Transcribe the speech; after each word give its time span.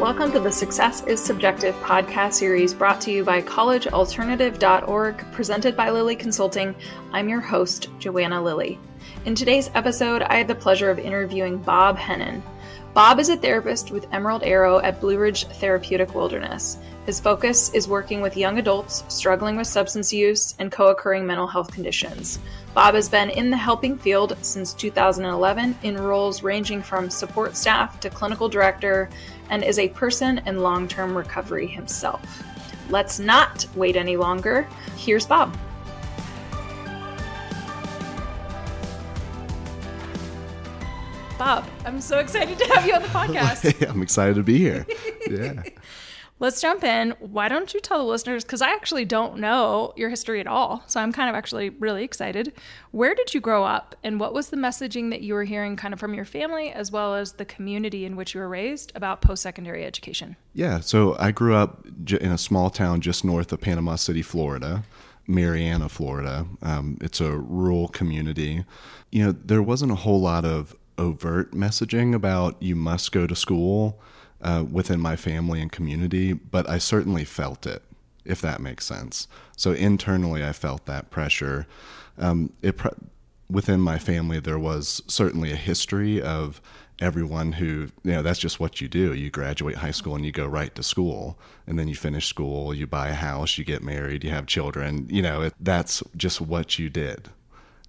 Welcome 0.00 0.30
to 0.32 0.40
the 0.40 0.52
Success 0.52 1.02
is 1.06 1.24
Subjective 1.24 1.74
podcast 1.76 2.34
series 2.34 2.74
brought 2.74 3.00
to 3.00 3.10
you 3.10 3.24
by 3.24 3.40
collegealternative.org, 3.40 5.32
presented 5.32 5.74
by 5.74 5.88
Lilly 5.88 6.14
Consulting. 6.14 6.74
I'm 7.12 7.30
your 7.30 7.40
host, 7.40 7.88
Joanna 7.98 8.42
Lilly. 8.42 8.78
In 9.24 9.34
today's 9.34 9.70
episode, 9.74 10.20
I 10.20 10.36
had 10.36 10.48
the 10.48 10.54
pleasure 10.54 10.90
of 10.90 10.98
interviewing 10.98 11.56
Bob 11.56 11.96
Hennon. 11.96 12.42
Bob 12.92 13.18
is 13.18 13.30
a 13.30 13.38
therapist 13.38 13.90
with 13.90 14.06
Emerald 14.12 14.42
Arrow 14.42 14.80
at 14.80 15.00
Blue 15.00 15.18
Ridge 15.18 15.46
Therapeutic 15.46 16.14
Wilderness. 16.14 16.76
His 17.06 17.20
focus 17.20 17.72
is 17.72 17.86
working 17.86 18.20
with 18.20 18.36
young 18.36 18.58
adults 18.58 19.04
struggling 19.06 19.56
with 19.56 19.68
substance 19.68 20.12
use 20.12 20.56
and 20.58 20.72
co 20.72 20.88
occurring 20.88 21.24
mental 21.24 21.46
health 21.46 21.72
conditions. 21.72 22.40
Bob 22.74 22.96
has 22.96 23.08
been 23.08 23.30
in 23.30 23.48
the 23.48 23.56
helping 23.56 23.96
field 23.96 24.36
since 24.42 24.74
2011 24.74 25.78
in 25.84 25.96
roles 25.96 26.42
ranging 26.42 26.82
from 26.82 27.08
support 27.08 27.56
staff 27.56 28.00
to 28.00 28.10
clinical 28.10 28.48
director 28.48 29.08
and 29.50 29.62
is 29.62 29.78
a 29.78 29.88
person 29.90 30.38
in 30.46 30.58
long 30.58 30.88
term 30.88 31.16
recovery 31.16 31.68
himself. 31.68 32.42
Let's 32.90 33.20
not 33.20 33.64
wait 33.76 33.94
any 33.94 34.16
longer. 34.16 34.66
Here's 34.96 35.26
Bob. 35.26 35.56
Bob, 41.38 41.68
I'm 41.84 42.00
so 42.00 42.18
excited 42.18 42.58
to 42.58 42.64
have 42.74 42.84
you 42.84 42.94
on 42.94 43.02
the 43.02 43.08
podcast. 43.10 43.88
I'm 43.88 44.02
excited 44.02 44.34
to 44.34 44.42
be 44.42 44.58
here. 44.58 44.84
Yeah. 45.28 45.64
Let's 46.38 46.60
jump 46.60 46.84
in. 46.84 47.12
Why 47.18 47.48
don't 47.48 47.72
you 47.72 47.80
tell 47.80 47.96
the 47.98 48.04
listeners? 48.04 48.44
Because 48.44 48.60
I 48.60 48.68
actually 48.68 49.06
don't 49.06 49.38
know 49.38 49.94
your 49.96 50.10
history 50.10 50.38
at 50.38 50.46
all. 50.46 50.82
So 50.86 51.00
I'm 51.00 51.10
kind 51.10 51.30
of 51.30 51.34
actually 51.34 51.70
really 51.70 52.04
excited. 52.04 52.52
Where 52.90 53.14
did 53.14 53.32
you 53.32 53.40
grow 53.40 53.64
up 53.64 53.94
and 54.04 54.20
what 54.20 54.34
was 54.34 54.50
the 54.50 54.56
messaging 54.58 55.08
that 55.10 55.22
you 55.22 55.32
were 55.32 55.44
hearing 55.44 55.76
kind 55.76 55.94
of 55.94 56.00
from 56.00 56.12
your 56.12 56.26
family 56.26 56.70
as 56.70 56.92
well 56.92 57.14
as 57.14 57.32
the 57.32 57.46
community 57.46 58.04
in 58.04 58.16
which 58.16 58.34
you 58.34 58.40
were 58.40 58.50
raised 58.50 58.92
about 58.94 59.22
post 59.22 59.42
secondary 59.42 59.82
education? 59.86 60.36
Yeah. 60.52 60.80
So 60.80 61.16
I 61.18 61.30
grew 61.30 61.54
up 61.54 61.86
in 62.06 62.30
a 62.30 62.38
small 62.38 62.68
town 62.68 63.00
just 63.00 63.24
north 63.24 63.50
of 63.50 63.62
Panama 63.62 63.96
City, 63.96 64.22
Florida. 64.22 64.84
Marianna, 65.28 65.88
Florida. 65.88 66.46
Um, 66.62 66.98
it's 67.00 67.20
a 67.20 67.36
rural 67.36 67.88
community. 67.88 68.64
You 69.10 69.24
know, 69.24 69.32
there 69.32 69.62
wasn't 69.62 69.90
a 69.90 69.96
whole 69.96 70.20
lot 70.20 70.44
of 70.44 70.76
overt 70.98 71.52
messaging 71.52 72.14
about 72.14 72.62
you 72.62 72.76
must 72.76 73.10
go 73.10 73.26
to 73.26 73.34
school 73.34 74.00
uh, 74.42 74.64
within 74.70 75.00
my 75.00 75.16
family 75.16 75.60
and 75.60 75.72
community, 75.72 76.32
but 76.32 76.68
I 76.68 76.78
certainly 76.78 77.24
felt 77.24 77.66
it, 77.66 77.82
if 78.24 78.40
that 78.42 78.60
makes 78.60 78.84
sense. 78.84 79.28
So 79.56 79.72
internally, 79.72 80.44
I 80.44 80.52
felt 80.52 80.86
that 80.86 81.10
pressure. 81.10 81.66
Um, 82.18 82.52
it 82.62 82.78
within 83.48 83.80
my 83.80 83.98
family, 83.98 84.40
there 84.40 84.58
was 84.58 85.02
certainly 85.06 85.52
a 85.52 85.56
history 85.56 86.20
of 86.20 86.60
everyone 86.98 87.52
who 87.52 87.88
you 88.04 88.12
know 88.12 88.22
that's 88.22 88.38
just 88.38 88.58
what 88.58 88.80
you 88.80 88.88
do 88.88 89.12
you 89.12 89.28
graduate 89.28 89.76
high 89.76 89.90
school 89.90 90.14
and 90.14 90.24
you 90.24 90.32
go 90.32 90.46
right 90.46 90.74
to 90.74 90.82
school 90.82 91.38
and 91.66 91.78
then 91.78 91.88
you 91.88 91.94
finish 91.94 92.26
school 92.26 92.72
you 92.72 92.86
buy 92.86 93.08
a 93.08 93.14
house 93.14 93.58
you 93.58 93.64
get 93.64 93.82
married 93.82 94.24
you 94.24 94.30
have 94.30 94.46
children 94.46 95.06
you 95.10 95.20
know 95.20 95.42
it, 95.42 95.54
that's 95.60 96.02
just 96.16 96.40
what 96.40 96.78
you 96.78 96.88
did 96.88 97.28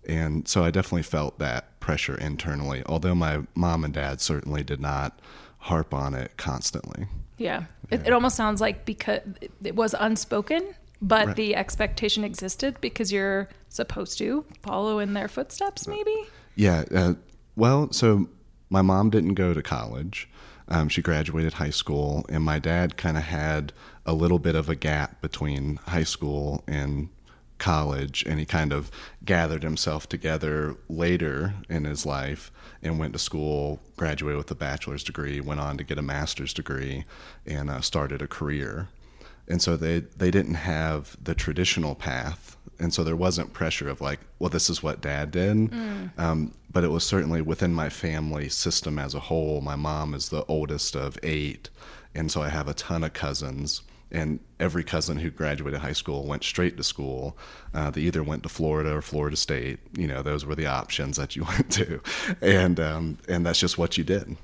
and 0.06 0.45
so 0.48 0.62
i 0.64 0.70
definitely 0.70 1.02
felt 1.02 1.40
that 1.40 1.80
pressure 1.80 2.18
internally 2.18 2.84
although 2.86 3.16
my 3.16 3.42
mom 3.56 3.86
and 3.86 3.94
dad 3.94 4.20
certainly 4.20 4.62
did 4.62 4.81
not 4.81 5.18
harp 5.68 5.94
on 5.94 6.14
it 6.14 6.32
constantly. 6.38 7.08
Yeah. 7.38 7.66
yeah. 7.92 8.00
It, 8.00 8.08
it, 8.08 8.14
almost 8.14 8.36
sounds 8.36 8.62
like 8.62 8.86
because 8.86 9.22
it 9.64 9.76
was 9.76 9.94
unspoken, 10.00 10.74
but 11.02 11.28
right. 11.28 11.36
the 11.36 11.56
expectation 11.56 12.24
existed 12.24 12.80
because 12.82 13.12
you're 13.12 13.50
supposed 13.70 14.18
to 14.20 14.46
follow 14.64 15.00
in 15.00 15.14
their 15.14 15.28
footsteps, 15.28 15.88
maybe? 15.88 16.16
Yeah. 16.56 16.86
Uh, 16.94 17.14
well, 17.56 17.91
so 17.91 18.28
my 18.69 18.81
mom 18.81 19.09
didn't 19.09 19.36
go 19.36 19.53
to 19.53 19.62
college. 19.62 20.30
Um, 20.69 20.90
she 20.90 21.02
graduated 21.02 21.53
high 21.53 21.70
school, 21.70 22.25
and 22.30 22.44
my 22.44 22.59
dad 22.59 22.97
kind 22.97 23.18
of 23.18 23.24
had 23.24 23.72
a 24.06 24.14
little 24.14 24.40
bit 24.40 24.56
of 24.56 24.70
a 24.70 24.75
gap 24.75 25.22
between 25.22 25.78
high 25.88 26.03
school 26.03 26.64
and 26.68 27.09
college 27.57 28.23
and 28.28 28.40
he 28.40 28.45
kind 28.45 28.72
of 28.72 28.91
gathered 29.25 29.63
himself 29.63 30.07
together 30.07 30.75
later 30.90 31.53
in 31.69 31.84
his 31.85 32.06
life 32.06 32.51
and 32.81 33.00
went 33.00 33.13
to 33.13 33.19
school 33.19 33.79
graduated 33.95 34.38
with 34.38 34.51
a 34.51 34.56
bachelor's 34.56 35.03
degree 35.03 35.40
went 35.40 35.59
on 35.59 35.78
to 35.78 35.84
get 35.84 35.97
a 35.97 36.01
master's 36.01 36.53
degree 36.53 37.03
and 37.46 37.69
uh, 37.69 37.81
started 37.81 38.22
a 38.22 38.28
career. 38.28 38.90
And 39.47 39.62
so 39.62 39.78
they 39.78 40.00
they 40.00 40.31
didn't 40.31 40.56
have 40.56 41.16
the 41.23 41.35
traditional 41.35 41.96
path 41.96 42.57
and 42.79 42.94
so 42.94 43.03
there 43.03 43.16
wasn't 43.16 43.53
pressure 43.53 43.90
of 43.90 44.01
like 44.01 44.19
well 44.40 44.50
this 44.50 44.69
is 44.69 44.84
what 44.84 45.01
dad 45.01 45.31
did. 45.31 45.57
Mm. 45.57 46.19
um, 46.19 46.53
but 46.69 46.84
it 46.84 46.90
was 46.90 47.03
certainly 47.03 47.41
within 47.41 47.73
my 47.73 47.90
family 47.90 48.50
system 48.50 49.00
as 49.00 49.16
a 49.16 49.19
whole. 49.22 49.62
My 49.62 49.75
mom 49.75 50.13
is 50.13 50.29
the 50.29 50.46
oldest 50.46 50.96
of 50.96 51.17
eight 51.23 51.69
and 52.17 52.31
so 52.31 52.41
i 52.41 52.50
have 52.50 52.67
a 52.67 52.73
ton 52.73 53.03
of 53.03 53.13
cousins 53.13 53.81
and 54.12 54.40
every 54.59 54.84
cousin 54.84 55.18
who 55.18 55.29
graduated 55.29 55.79
high 55.79 55.94
school 55.94 56.25
went 56.25 56.44
straight 56.44 56.78
to 56.78 56.84
school. 56.84 57.38
Uh, 57.73 57.90
they 57.90 58.01
either 58.01 58.23
went 58.23 58.44
to 58.44 58.50
Florida 58.50 58.94
or 58.94 59.01
Florida 59.01 59.35
State. 59.35 59.79
You 59.97 60.07
know, 60.07 60.22
those 60.22 60.45
were 60.45 60.56
the 60.56 60.68
options 60.68 61.18
that 61.18 61.35
you 61.35 61.44
went 61.47 61.72
to, 61.73 62.01
and 62.41 62.79
um, 62.79 63.17
and 63.28 63.46
that's 63.46 63.59
just 63.59 63.78
what 63.78 63.97
you 63.97 64.03
did. 64.03 64.38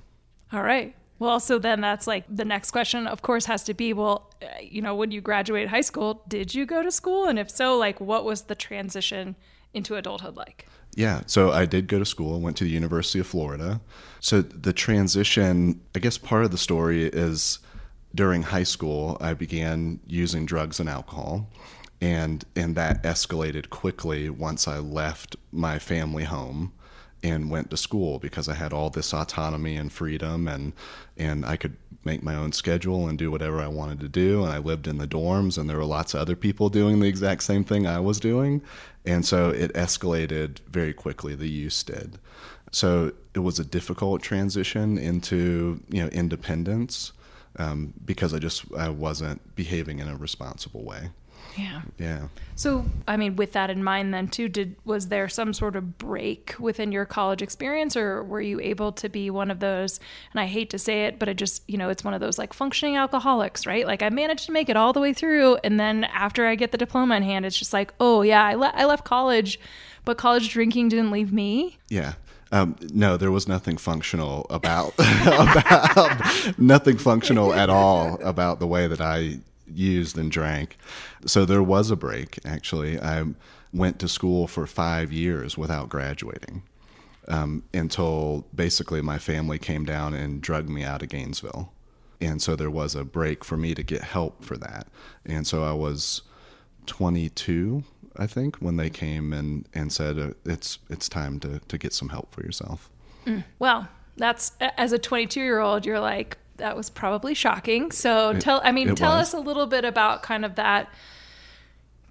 All 0.52 0.63
right. 0.63 0.96
Well, 1.19 1.40
so 1.40 1.57
then 1.57 1.79
that's 1.79 2.06
like 2.06 2.25
the 2.29 2.44
next 2.44 2.72
question, 2.72 3.07
of 3.07 3.22
course, 3.22 3.46
has 3.46 3.63
to 3.63 3.73
be 3.73 3.94
well, 3.94 4.31
you 4.62 4.81
know, 4.81 4.96
when 4.96 5.12
you 5.12 5.22
graduated 5.22 5.69
high 5.69 5.81
school, 5.81 6.23
did 6.28 6.53
you 6.53 6.66
go 6.66 6.84
to 6.84 6.91
school? 6.91 7.25
And 7.28 7.40
if 7.40 7.50
so, 7.50 7.78
like, 7.78 8.02
what 8.02 8.25
was 8.25 8.44
the 8.44 8.56
transition 8.56 9.35
into 9.73 9.96
adulthood 9.96 10.35
like? 10.35 10.68
Yeah, 10.96 11.22
so 11.25 11.52
I 11.52 11.66
did 11.66 11.88
go 11.88 11.97
to 11.97 12.06
school, 12.06 12.40
went 12.40 12.57
to 12.57 12.63
the 12.63 12.69
University 12.69 13.19
of 13.19 13.28
Florida. 13.28 13.81
So 14.19 14.41
the 14.41 14.73
transition, 14.73 15.81
I 15.96 16.00
guess 16.00 16.18
part 16.18 16.46
of 16.46 16.52
the 16.52 16.57
story 16.57 17.06
is 17.06 17.59
during 18.16 18.44
high 18.44 18.63
school, 18.63 19.18
I 19.19 19.34
began 19.34 20.00
using 20.07 20.46
drugs 20.46 20.79
and 20.79 20.90
alcohol, 20.90 21.50
and 22.01 22.44
and 22.56 22.75
that 22.75 23.03
escalated 23.03 23.69
quickly 23.69 24.29
once 24.29 24.68
I 24.68 24.79
left 24.79 25.35
my 25.51 25.79
family 25.79 26.25
home 26.25 26.73
and 27.23 27.50
went 27.50 27.69
to 27.69 27.78
school 27.78 28.19
because 28.19 28.50
I 28.50 28.56
had 28.56 28.73
all 28.73 28.90
this 28.90 29.13
autonomy 29.13 29.78
and 29.78 29.91
freedom 29.91 30.47
and 30.47 30.73
and 31.18 31.46
I 31.46 31.56
could 31.56 31.78
make 32.06 32.22
my 32.22 32.35
own 32.35 32.52
schedule 32.52 33.07
and 33.07 33.18
do 33.18 33.31
whatever 33.31 33.62
I 33.62 33.68
wanted 33.68 34.02
to 34.02 34.09
do 34.09 34.44
and 34.44 34.52
I 34.52 34.57
lived 34.57 34.88
in 34.88 34.97
the 34.97 35.07
dorms 35.07 35.57
and 35.57 35.69
there 35.69 35.78
were 35.78 35.85
lots 35.85 36.13
of 36.13 36.19
other 36.19 36.35
people 36.35 36.68
doing 36.68 37.00
the 37.00 37.07
exact 37.07 37.44
same 37.44 37.63
thing 37.63 37.88
I 37.88 38.00
was 38.00 38.19
doing 38.19 38.62
and 39.06 39.25
so 39.25 39.50
it 39.52 39.73
escalated 39.73 40.59
very 40.69 40.94
quickly 40.94 41.34
the 41.34 41.50
use 41.50 41.81
did. 41.84 42.19
So 42.72 43.13
it 43.34 43.40
was 43.40 43.57
a 43.59 43.66
difficult 43.66 44.22
transition 44.22 44.97
into 44.97 45.81
you 45.88 46.03
know 46.03 46.09
independence 46.09 47.13
um, 47.58 47.94
because 48.03 48.34
I 48.34 48.40
just 48.40 48.64
I 48.78 48.90
wasn't 48.90 49.56
behaving 49.56 50.00
in 50.00 50.08
a 50.08 50.16
responsible 50.16 50.84
way. 50.84 51.09
Yeah. 51.58 51.81
Yeah. 52.00 52.28
So, 52.56 52.86
I 53.08 53.18
mean, 53.18 53.36
with 53.36 53.52
that 53.53 53.69
in 53.69 53.84
mind, 53.84 54.14
then 54.14 54.28
too, 54.28 54.50
did 54.50 54.75
was 54.86 55.08
there 55.09 55.28
some 55.30 55.53
sort 55.53 55.75
of 55.75 55.97
break 55.97 56.56
within 56.59 56.91
your 56.91 57.06
college 57.06 57.41
experience, 57.41 57.96
or 57.96 58.24
were 58.24 58.41
you 58.41 58.59
able 58.59 58.91
to 58.94 59.09
be 59.09 59.30
one 59.30 59.52
of 59.52 59.59
those? 59.59 60.00
And 60.31 60.40
I 60.40 60.46
hate 60.46 60.69
to 60.72 60.80
say 60.80 61.06
it, 61.06 61.19
but 61.19 61.30
it 61.30 61.36
just 61.36 61.64
you 61.68 61.78
know 61.78 61.90
it's 61.90 62.03
one 62.03 62.14
of 62.14 62.22
those 62.22 62.38
like 62.38 62.53
functioning 62.53 62.96
alcoholics, 62.96 63.66
right? 63.66 63.85
Like 63.85 64.02
I 64.02 64.09
managed 64.09 64.46
to 64.47 64.52
make 64.52 64.70
it 64.70 64.78
all 64.78 64.94
the 64.94 65.00
way 65.00 65.14
through, 65.14 65.58
and 65.64 65.80
then 65.80 66.06
after 66.06 66.46
I 66.47 66.56
get 66.56 66.72
the 66.72 66.78
diploma 66.78 67.16
in 67.16 67.24
hand, 67.24 67.46
it's 67.46 67.58
just 67.58 67.74
like, 67.74 67.94
oh 68.00 68.22
yeah, 68.22 68.44
I, 68.44 68.56
le- 68.56 68.74
I 68.74 68.85
left 68.85 69.06
college, 69.06 69.59
but 70.06 70.18
college 70.18 70.50
drinking 70.50 70.90
didn't 70.90 71.12
leave 71.12 71.31
me. 71.31 71.78
Yeah. 71.90 72.14
Um, 72.53 72.75
no, 72.94 73.18
there 73.18 73.31
was 73.31 73.47
nothing 73.47 73.78
functional 73.78 74.46
about, 74.52 74.94
about 75.25 76.59
nothing 76.59 77.00
functional 77.00 77.52
at 77.52 77.68
all 77.68 78.19
about 78.22 78.59
the 78.59 78.68
way 78.68 78.86
that 78.86 79.02
I 79.02 79.40
used 79.66 80.19
and 80.19 80.31
drank. 80.31 80.78
So 81.26 81.46
there 81.46 81.64
was 81.64 81.90
a 81.90 81.96
break. 81.96 82.38
Actually, 82.46 83.00
I 83.00 83.26
went 83.73 83.97
to 84.02 84.08
school 84.08 84.47
for 84.47 84.67
five 84.67 85.11
years 85.11 85.58
without 85.58 85.90
graduating 85.90 86.61
um, 87.28 87.64
until 87.73 88.46
basically 88.53 89.02
my 89.02 89.17
family 89.17 89.58
came 89.58 89.84
down 89.84 90.14
and 90.14 90.40
drugged 90.40 90.70
me 90.70 90.84
out 90.84 91.02
of 91.02 91.09
Gainesville, 91.09 91.73
and 92.22 92.40
so 92.40 92.55
there 92.55 92.70
was 92.70 92.94
a 92.94 93.03
break 93.03 93.44
for 93.44 93.58
me 93.58 93.73
to 93.73 93.82
get 93.82 94.03
help 94.03 94.46
for 94.46 94.58
that. 94.58 94.88
And 95.26 95.47
so 95.47 95.64
I 95.64 95.73
was 95.73 96.22
22 96.85 97.84
I 98.18 98.28
think, 98.28 98.58
when 98.58 98.78
they 98.78 98.90
came 98.90 99.34
and, 99.34 99.68
and 99.74 99.92
said 99.92 100.20
uh, 100.20 100.32
it's 100.46 100.80
it's 100.90 101.10
time 101.10 101.40
to, 101.42 101.60
to 101.60 101.78
get 101.78 101.94
some 101.94 102.10
help 102.10 102.34
for 102.34 102.42
yourself. 102.42 102.90
Mm. 103.26 103.44
Well, 103.60 103.88
that's 104.18 104.52
as 104.78 104.92
a 104.92 105.00
22 105.00 105.40
year 105.42 105.60
old, 105.60 105.86
you're 105.86 106.00
like 106.00 106.38
that 106.58 106.76
was 106.76 106.90
probably 106.90 107.34
shocking. 107.34 107.92
So 107.92 108.32
it, 108.32 108.42
tell 108.42 108.62
I 108.64 108.72
mean 108.72 108.96
tell 108.96 109.18
was. 109.18 109.30
us 109.30 109.34
a 109.34 109.40
little 109.40 109.66
bit 109.66 109.86
about 109.86 110.24
kind 110.24 110.46
of 110.46 110.56
that 110.56 110.90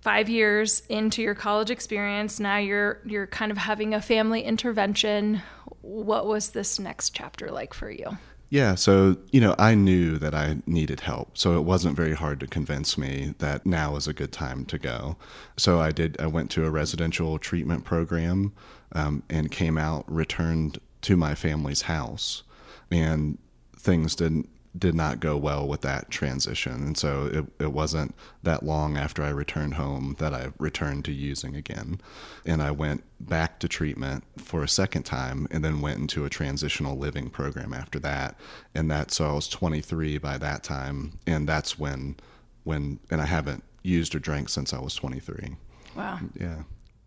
five 0.01 0.29
years 0.29 0.83
into 0.89 1.23
your 1.23 1.35
college 1.35 1.71
experience. 1.71 2.41
Now 2.41 2.59
you're 2.59 3.01
you're 3.05 3.27
kind 3.27 3.53
of 3.53 3.59
having 3.59 3.95
a 3.95 4.01
family 4.01 4.43
intervention. 4.43 5.43
What 5.81 6.27
was 6.27 6.51
this 6.51 6.79
next 6.79 7.11
chapter 7.11 7.51
like 7.51 7.75
for 7.75 7.91
you? 7.91 8.19
Yeah, 8.53 8.75
so, 8.75 9.17
you 9.31 9.41
know, 9.41 9.55
I 9.59 9.75
knew 9.75 10.19
that 10.19 10.35
I 10.35 10.59
needed 10.67 11.01
help. 11.01 11.39
So 11.39 11.57
it 11.57 11.63
wasn't 11.63 11.97
very 11.97 12.13
hard 12.13 12.39
to 12.41 12.47
convince 12.47 12.99
me 12.99 13.33
that 13.39 13.65
now 13.65 13.97
is 13.97 14.07
a 14.07 14.13
good 14.13 14.31
time 14.31 14.67
to 14.67 14.77
go. 14.77 15.17
So 15.57 15.81
I 15.81 15.91
did, 15.91 16.21
I 16.21 16.27
went 16.27 16.51
to 16.51 16.67
a 16.67 16.71
residential 16.71 17.39
treatment 17.39 17.85
program 17.85 18.53
um, 18.93 19.23
and 19.31 19.51
came 19.51 19.79
out, 19.79 20.05
returned 20.07 20.79
to 21.01 21.17
my 21.17 21.35
family's 21.35 21.83
house. 21.83 22.43
And 22.91 23.39
things 23.75 24.15
didn't, 24.15 24.51
did 24.77 24.95
not 24.95 25.21
go 25.21 25.37
well 25.37 25.69
with 25.69 25.83
that 25.83 26.11
transition. 26.11 26.73
And 26.73 26.97
so 26.97 27.27
it, 27.27 27.65
it 27.65 27.73
wasn't 27.73 28.15
that 28.43 28.63
long 28.63 28.97
after 28.97 29.23
I 29.23 29.29
returned 29.29 29.75
home 29.75 30.17
that 30.19 30.33
I 30.33 30.53
returned 30.59 31.05
to 31.07 31.13
using 31.13 31.55
again. 31.55 32.01
And 32.47 32.63
I 32.63 32.71
went 32.71 33.05
back 33.21 33.59
to 33.61 33.69
treatment 33.69 34.25
for 34.39 34.63
a 34.63 34.69
second 34.69 35.03
time 35.03 35.47
and 35.51 35.63
then 35.63 35.83
went 35.83 36.01
into 36.01 36.25
a 36.25 36.31
transitional 36.31 36.97
living 36.97 37.29
program 37.29 37.75
after 37.75 37.99
that. 38.01 38.37
And 38.75 38.91
that, 38.91 39.11
so 39.11 39.27
I 39.27 39.33
was 39.35 39.49
23 39.49 40.19
by 40.19 40.39
that 40.39 40.63
time. 40.63 41.19
And 41.27 41.47
that's 41.47 41.79
when, 41.79 42.17
when, 42.65 42.99
and 43.11 43.21
I 43.21 43.27
haven't 43.27 43.65
used 43.83 44.15
or 44.15 44.21
drank 44.21 44.49
since 44.49 44.73
I 44.73 44.81
was 44.81 44.95
23. 44.95 45.57
Wow. 45.95 46.19
Yeah. 46.39 46.63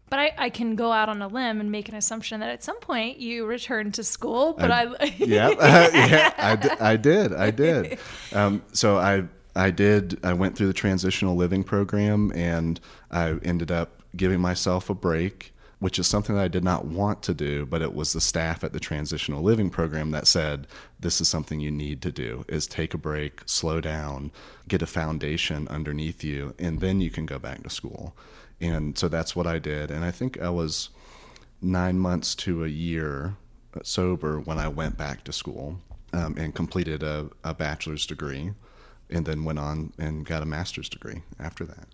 But 0.10 0.20
I, 0.20 0.34
I 0.38 0.50
can 0.50 0.76
go 0.76 0.92
out 0.92 1.10
on 1.10 1.22
a 1.22 1.28
limb 1.28 1.60
and 1.60 1.72
make 1.72 1.90
an 1.90 1.96
assumption 1.96 2.40
that 2.42 2.50
at 2.50 2.64
some 2.64 2.80
point 2.80 3.18
you 3.18 3.46
returned 3.46 3.96
to 3.96 4.04
school. 4.04 4.54
But 4.54 4.70
I, 4.72 4.84
I 5.00 5.16
yeah, 5.18 5.50
yeah, 5.94 6.34
I, 6.38 6.56
d- 6.56 6.70
I 6.80 6.96
did, 6.96 7.34
I 7.34 7.52
did. 7.52 7.98
Um, 8.32 8.62
so 8.72 8.98
I 8.98 9.24
I 9.56 9.72
did. 9.72 10.20
I 10.24 10.34
went 10.34 10.56
through 10.58 10.68
the 10.68 10.74
transitional 10.74 11.36
living 11.36 11.64
program, 11.64 12.32
and 12.36 12.80
I 13.10 13.38
ended 13.44 13.72
up 13.72 14.04
giving 14.16 14.42
myself 14.42 14.90
a 14.90 14.94
break, 14.94 15.54
which 15.80 15.98
is 15.98 16.08
something 16.08 16.36
that 16.36 16.44
I 16.44 16.50
did 16.50 16.64
not 16.64 16.86
want 16.86 17.24
to 17.24 17.34
do, 17.34 17.66
but 17.66 17.82
it 17.82 17.94
was 17.94 18.14
the 18.14 18.22
staff 18.22 18.64
at 18.64 18.74
the 18.74 18.80
transitional 18.80 19.42
living 19.42 19.70
program 19.70 20.12
that 20.12 20.28
said 20.28 20.68
this 21.00 21.20
is 21.22 21.30
something 21.30 21.60
you 21.60 21.72
need 21.72 22.02
to 22.02 22.12
do: 22.12 22.44
is 22.50 22.68
take 22.68 22.94
a 22.94 22.98
break, 22.98 23.42
slow 23.46 23.80
down, 23.80 24.32
get 24.68 24.82
a 24.82 24.88
foundation 24.88 25.68
underneath 25.70 26.24
you, 26.24 26.54
and 26.60 26.80
then 26.82 27.00
you 27.02 27.10
can 27.10 27.26
go 27.26 27.40
back 27.40 27.64
to 27.64 27.70
school. 27.70 28.16
And 28.66 28.98
so 28.98 29.08
that's 29.08 29.36
what 29.36 29.48
I 29.48 29.60
did. 29.60 29.92
And 29.92 30.04
I 30.04 30.12
think 30.12 30.42
I 30.42 30.50
was 30.50 30.90
nine 31.62 32.00
months 32.00 32.36
to 32.36 32.64
a 32.64 32.68
year 32.68 33.36
sober 33.84 34.40
when 34.40 34.58
I 34.58 34.68
went 34.68 34.98
back 34.98 35.24
to 35.26 35.34
school 35.34 35.80
um, 36.14 36.36
and 36.38 36.56
completed 36.56 37.04
a, 37.04 37.30
a 37.44 37.54
bachelor's 37.54 38.06
degree 38.06 38.52
and 39.10 39.26
then 39.26 39.44
went 39.44 39.60
on 39.60 39.94
and 39.98 40.26
got 40.26 40.42
a 40.42 40.46
master's 40.46 40.90
degree 40.90 41.22
after 41.40 41.66
that. 41.66 41.88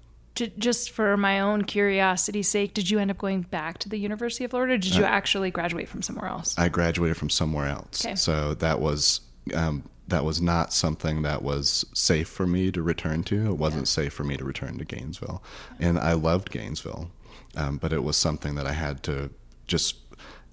Just 0.58 0.92
for 0.92 1.18
my 1.18 1.42
own 1.42 1.64
curiosity's 1.66 2.48
sake, 2.48 2.74
did 2.74 2.90
you 2.90 3.00
end 3.00 3.12
up 3.12 3.18
going 3.18 3.42
back 3.42 3.80
to 3.80 3.90
the 3.90 3.98
University 3.98 4.46
of 4.46 4.52
Florida? 4.52 4.78
did 4.78 4.96
you 4.96 5.04
uh, 5.04 5.08
actually 5.08 5.52
graduate 5.52 5.90
from 5.90 6.02
somewhere 6.02 6.30
else? 6.30 6.58
I 6.58 6.70
graduated 6.70 7.18
from 7.18 7.30
somewhere 7.30 7.68
else. 7.68 8.06
Okay. 8.06 8.16
So 8.16 8.54
that 8.56 8.80
was 8.80 9.22
um, 9.54 9.84
that 10.08 10.26
was 10.26 10.42
not 10.42 10.74
something 10.74 11.22
that 11.22 11.42
was 11.42 11.86
safe 11.94 12.28
for 12.28 12.46
me 12.46 12.72
to 12.72 12.82
return 12.82 13.24
to. 13.24 13.52
It 13.52 13.58
wasn't 13.58 13.84
yeah. 13.84 14.04
safe 14.04 14.14
for 14.14 14.24
me 14.24 14.38
to 14.38 14.44
return 14.44 14.78
to 14.78 14.86
Gainesville, 14.86 15.42
and 15.80 15.98
I 15.98 16.14
loved 16.14 16.52
Gainesville, 16.52 17.10
um, 17.56 17.78
but 17.78 17.94
it 17.94 18.04
was 18.04 18.18
something 18.18 18.56
that 18.56 18.68
I 18.68 18.74
had 18.74 19.04
to 19.04 19.30
just 19.68 19.96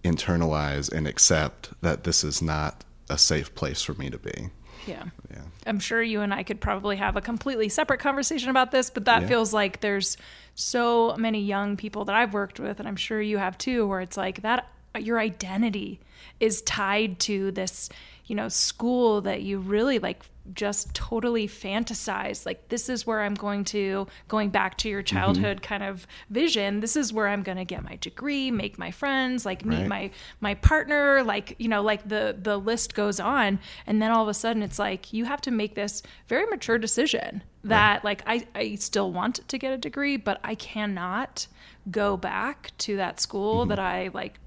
internalize 0.05 0.91
and 0.93 1.07
accept 1.09 1.71
that 1.83 2.05
this 2.05 2.23
is 2.23 2.41
not 2.41 2.85
a 3.11 3.19
safe 3.19 3.55
place 3.55 3.83
for 3.83 3.95
me 3.95 4.11
to 4.11 4.19
be. 4.19 4.51
Yeah. 4.87 5.05
Yeah. 5.31 5.43
I'm 5.67 5.81
sure 5.81 6.03
you 6.03 6.23
and 6.23 6.33
I 6.33 6.43
could 6.43 6.61
probably 6.61 6.97
have 6.97 7.17
a 7.17 7.21
completely 7.21 7.69
separate 7.69 8.01
conversation 8.01 8.49
about 8.49 8.71
this, 8.71 8.91
but 8.91 9.05
that 9.05 9.23
yeah. 9.23 9.29
feels 9.29 9.53
like 9.53 9.81
there's 9.81 10.17
so 10.55 11.15
many 11.17 11.41
young 11.41 11.77
people 11.77 12.05
that 12.07 12.15
I've 12.15 12.33
worked 12.33 12.59
with, 12.59 12.79
and 12.79 12.89
I'm 12.89 12.97
sure 12.97 13.21
you 13.21 13.39
have 13.39 13.59
too, 13.59 13.87
where 13.87 14.01
it's 14.01 14.17
like 14.17 14.43
that 14.43 14.69
your 14.99 15.19
identity 15.19 16.01
is 16.41 16.63
tied 16.63 17.19
to 17.21 17.51
this 17.53 17.91
you 18.29 18.37
know, 18.37 18.49
school 18.49 19.21
that 19.23 19.43
you 19.43 19.59
really 19.59 19.99
like 19.99 20.23
just 20.55 20.95
totally 20.95 21.47
fantasize 21.47 22.47
like 22.47 22.69
this 22.69 22.89
is 22.89 23.07
where 23.07 23.21
i'm 23.21 23.35
going 23.35 23.65
to 23.65 24.07
going 24.29 24.49
back 24.49 24.77
to 24.77 24.89
your 24.89 25.03
mm-hmm. 25.03 25.17
childhood 25.17 25.59
mm-hmm. 25.59 25.65
kind 25.65 25.83
of 25.83 26.07
vision 26.31 26.81
this 26.81 26.97
is 26.97 27.13
where 27.13 27.29
i'm 27.29 27.43
going 27.43 27.59
to 27.59 27.65
get 27.65 27.83
my 27.83 27.97
degree 27.97 28.51
make 28.51 28.79
my 28.79 28.91
friends 28.91 29.45
like 29.45 29.65
meet 29.65 29.81
right. 29.81 29.89
my 29.89 30.11
my 30.41 30.55
partner 30.55 31.23
like 31.23 31.55
you 31.59 31.69
know 31.69 31.83
like 31.83 32.09
the 32.09 32.37
the 32.41 32.57
list 32.57 32.95
goes 32.95 33.21
on 33.21 33.59
and 33.87 34.01
then 34.01 34.11
all 34.11 34.23
of 34.23 34.29
a 34.29 34.35
sudden 34.35 34.63
it's 34.63 34.79
like 34.79 35.13
you 35.13 35.25
have 35.25 35.41
to 35.41 35.51
make 35.51 35.75
this 35.75 36.03
very 36.29 36.47
mature 36.47 36.79
decision 36.79 37.43
that 37.65 37.97
right. 37.97 38.05
like 38.05 38.23
I, 38.27 38.47
I 38.55 38.75
still 38.77 39.13
want 39.13 39.47
to 39.49 39.59
get 39.59 39.73
a 39.73 39.79
degree 39.79 40.17
but 40.17 40.41
i 40.43 40.55
cannot 40.55 41.47
go 41.91 42.17
back 42.17 42.73
to 42.79 42.97
that 42.97 43.21
school 43.21 43.61
mm-hmm. 43.61 43.71
that 43.71 43.79
i 43.79 44.11
like 44.15 44.39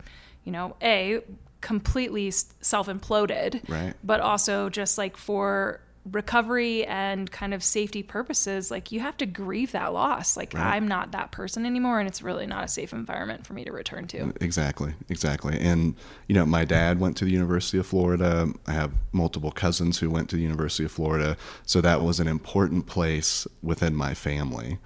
you 0.44 0.52
know 0.52 0.76
a 0.82 1.22
completely 1.62 2.32
self 2.32 2.88
imploded, 2.88 3.68
right. 3.70 3.94
but 4.04 4.20
also 4.20 4.70
just 4.70 4.98
like 4.98 5.18
for 5.18 5.82
recovery 6.10 6.84
and 6.86 7.30
kind 7.32 7.54
of 7.54 7.64
safety 7.64 8.02
purposes, 8.02 8.72
like 8.72 8.92
you 8.92 9.00
have 9.00 9.16
to 9.18 9.26
grieve 9.26 9.72
that 9.72 9.94
loss. 9.94 10.36
Like 10.36 10.54
right. 10.54 10.76
I'm 10.76 10.88
not 10.88 11.12
that 11.12 11.32
person 11.32 11.66
anymore, 11.66 12.00
and 12.00 12.08
it's 12.08 12.22
really 12.22 12.48
not 12.48 12.64
a 12.64 12.68
safe 12.68 12.92
environment 12.94 13.46
for 13.46 13.54
me 13.54 13.64
to 13.66 13.72
return 13.72 14.08
to. 14.08 14.18
Mm, 14.18 14.42
exactly, 14.42 14.94
exactly. 15.10 15.60
And 15.60 15.96
you 16.28 16.36
know, 16.36 16.46
my 16.46 16.66
dad 16.66 17.00
went 17.00 17.18
to 17.18 17.26
the 17.26 17.32
University 17.32 17.78
of 17.78 17.86
Florida. 17.86 18.52
I 18.68 18.72
have 18.72 18.92
multiple 19.12 19.52
cousins 19.52 20.00
who 20.00 20.10
went 20.10 20.30
to 20.32 20.36
the 20.36 20.42
University 20.42 20.86
of 20.86 20.92
Florida, 20.92 21.38
so 21.66 21.82
that 21.82 22.02
was 22.02 22.20
an 22.20 22.28
important 22.28 22.88
place 22.88 23.48
within 23.62 23.96
my 23.96 24.14
family, 24.14 24.80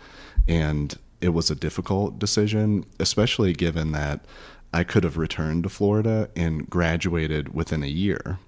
and 0.48 0.98
it 1.22 1.30
was 1.30 1.50
a 1.50 1.56
difficult 1.56 2.20
decision, 2.20 2.86
especially 3.00 3.54
given 3.54 3.94
that 3.94 4.26
I 4.76 4.84
could 4.84 5.06
have 5.06 5.16
returned 5.16 5.64
to 5.64 5.70
Florida 5.70 6.30
and 6.36 6.70
graduated 6.70 7.54
within 7.54 7.82
a 7.82 7.88
year. 7.88 8.40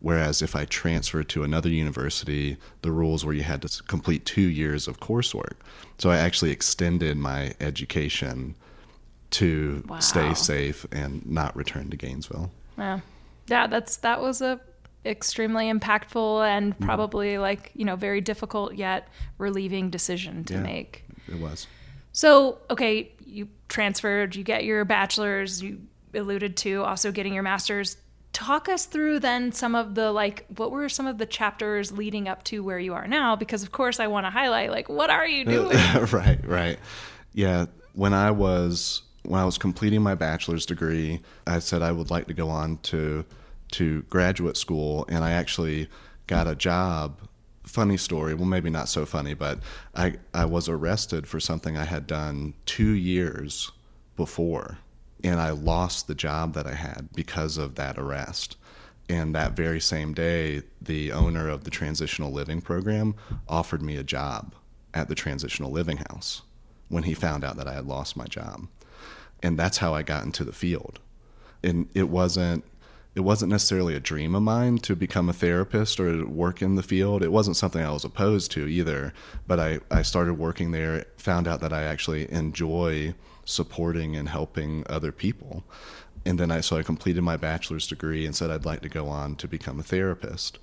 Whereas 0.00 0.40
if 0.40 0.56
I 0.56 0.64
transferred 0.64 1.28
to 1.30 1.42
another 1.42 1.68
university, 1.68 2.56
the 2.80 2.90
rules 2.90 3.26
were 3.26 3.34
you 3.34 3.42
had 3.42 3.60
to 3.60 3.82
complete 3.82 4.24
two 4.24 4.48
years 4.48 4.88
of 4.88 5.00
coursework. 5.00 5.56
So 5.98 6.10
I 6.10 6.16
actually 6.16 6.50
extended 6.50 7.18
my 7.18 7.54
education 7.60 8.54
to 9.32 9.84
wow. 9.86 9.98
stay 9.98 10.32
safe 10.32 10.86
and 10.92 11.26
not 11.26 11.54
return 11.54 11.90
to 11.90 11.96
Gainesville. 11.98 12.50
Yeah. 12.78 13.00
Yeah, 13.46 13.66
that's 13.66 13.98
that 13.98 14.22
was 14.22 14.40
a 14.40 14.58
extremely 15.04 15.70
impactful 15.70 16.48
and 16.48 16.72
mm-hmm. 16.72 16.84
probably 16.86 17.34
mm-hmm. 17.34 17.42
like, 17.42 17.70
you 17.74 17.84
know, 17.84 17.96
very 17.96 18.22
difficult 18.22 18.76
yet 18.76 19.08
relieving 19.36 19.90
decision 19.90 20.42
to 20.44 20.54
yeah, 20.54 20.60
make. 20.60 21.04
It 21.28 21.38
was. 21.38 21.66
So, 22.12 22.56
okay, 22.70 23.12
you 23.36 23.48
transferred, 23.68 24.34
you 24.34 24.42
get 24.42 24.64
your 24.64 24.84
bachelor's, 24.84 25.62
you 25.62 25.82
alluded 26.14 26.56
to 26.58 26.82
also 26.82 27.12
getting 27.12 27.34
your 27.34 27.42
master's. 27.42 27.98
Talk 28.32 28.68
us 28.68 28.84
through 28.86 29.20
then 29.20 29.52
some 29.52 29.74
of 29.74 29.94
the 29.94 30.12
like 30.12 30.44
what 30.56 30.70
were 30.70 30.88
some 30.88 31.06
of 31.06 31.16
the 31.16 31.24
chapters 31.24 31.92
leading 31.92 32.28
up 32.28 32.42
to 32.44 32.62
where 32.62 32.78
you 32.78 32.92
are 32.92 33.06
now 33.06 33.34
because 33.34 33.62
of 33.62 33.72
course 33.72 33.98
I 33.98 34.08
want 34.08 34.26
to 34.26 34.30
highlight 34.30 34.70
like 34.70 34.90
what 34.90 35.08
are 35.08 35.26
you 35.26 35.46
doing? 35.46 35.76
right, 36.12 36.38
right. 36.44 36.78
Yeah, 37.32 37.66
when 37.94 38.12
I 38.12 38.30
was 38.32 39.02
when 39.22 39.40
I 39.40 39.44
was 39.46 39.56
completing 39.56 40.02
my 40.02 40.14
bachelor's 40.14 40.66
degree, 40.66 41.20
I 41.46 41.60
said 41.60 41.80
I 41.80 41.92
would 41.92 42.10
like 42.10 42.26
to 42.26 42.34
go 42.34 42.50
on 42.50 42.78
to 42.84 43.24
to 43.72 44.02
graduate 44.02 44.58
school 44.58 45.06
and 45.08 45.24
I 45.24 45.32
actually 45.32 45.88
got 46.26 46.46
a 46.46 46.54
job 46.54 47.18
funny 47.76 47.98
story. 47.98 48.32
Well, 48.32 48.46
maybe 48.46 48.70
not 48.70 48.88
so 48.88 49.04
funny, 49.04 49.34
but 49.34 49.58
I, 49.94 50.14
I 50.32 50.46
was 50.46 50.66
arrested 50.66 51.26
for 51.26 51.38
something 51.38 51.76
I 51.76 51.84
had 51.84 52.06
done 52.06 52.54
two 52.64 52.92
years 52.92 53.70
before. 54.16 54.78
And 55.22 55.38
I 55.38 55.50
lost 55.50 56.06
the 56.06 56.14
job 56.14 56.54
that 56.54 56.66
I 56.66 56.72
had 56.72 57.10
because 57.14 57.58
of 57.58 57.74
that 57.74 57.98
arrest. 57.98 58.56
And 59.10 59.34
that 59.34 59.52
very 59.52 59.78
same 59.78 60.14
day, 60.14 60.62
the 60.80 61.12
owner 61.12 61.50
of 61.50 61.64
the 61.64 61.70
transitional 61.70 62.32
living 62.32 62.62
program 62.62 63.14
offered 63.46 63.82
me 63.82 63.96
a 63.96 64.02
job 64.02 64.54
at 64.94 65.08
the 65.08 65.14
transitional 65.14 65.70
living 65.70 65.98
house 65.98 66.40
when 66.88 67.02
he 67.02 67.12
found 67.12 67.44
out 67.44 67.58
that 67.58 67.68
I 67.68 67.74
had 67.74 67.84
lost 67.84 68.16
my 68.16 68.24
job. 68.24 68.68
And 69.42 69.58
that's 69.58 69.76
how 69.78 69.92
I 69.92 70.02
got 70.02 70.24
into 70.24 70.44
the 70.44 70.54
field. 70.54 70.98
And 71.62 71.90
it 71.92 72.08
wasn't 72.08 72.64
it 73.16 73.24
wasn't 73.24 73.50
necessarily 73.50 73.94
a 73.94 74.00
dream 74.00 74.34
of 74.34 74.42
mine 74.42 74.76
to 74.76 74.94
become 74.94 75.30
a 75.30 75.32
therapist 75.32 75.98
or 75.98 76.26
work 76.26 76.60
in 76.60 76.74
the 76.74 76.82
field. 76.82 77.22
It 77.22 77.32
wasn't 77.32 77.56
something 77.56 77.82
I 77.82 77.90
was 77.90 78.04
opposed 78.04 78.50
to 78.52 78.66
either. 78.66 79.14
But 79.46 79.58
I, 79.58 79.80
I 79.90 80.02
started 80.02 80.34
working 80.34 80.70
there, 80.70 81.06
found 81.16 81.48
out 81.48 81.62
that 81.62 81.72
I 81.72 81.84
actually 81.84 82.30
enjoy 82.30 83.14
supporting 83.46 84.14
and 84.16 84.28
helping 84.28 84.84
other 84.86 85.12
people. 85.12 85.64
And 86.26 86.38
then 86.38 86.50
I 86.50 86.60
so 86.60 86.76
I 86.76 86.82
completed 86.82 87.22
my 87.22 87.38
bachelor's 87.38 87.86
degree 87.86 88.26
and 88.26 88.36
said 88.36 88.50
I'd 88.50 88.66
like 88.66 88.82
to 88.82 88.88
go 88.90 89.08
on 89.08 89.36
to 89.36 89.48
become 89.48 89.80
a 89.80 89.84
therapist. 89.84 90.58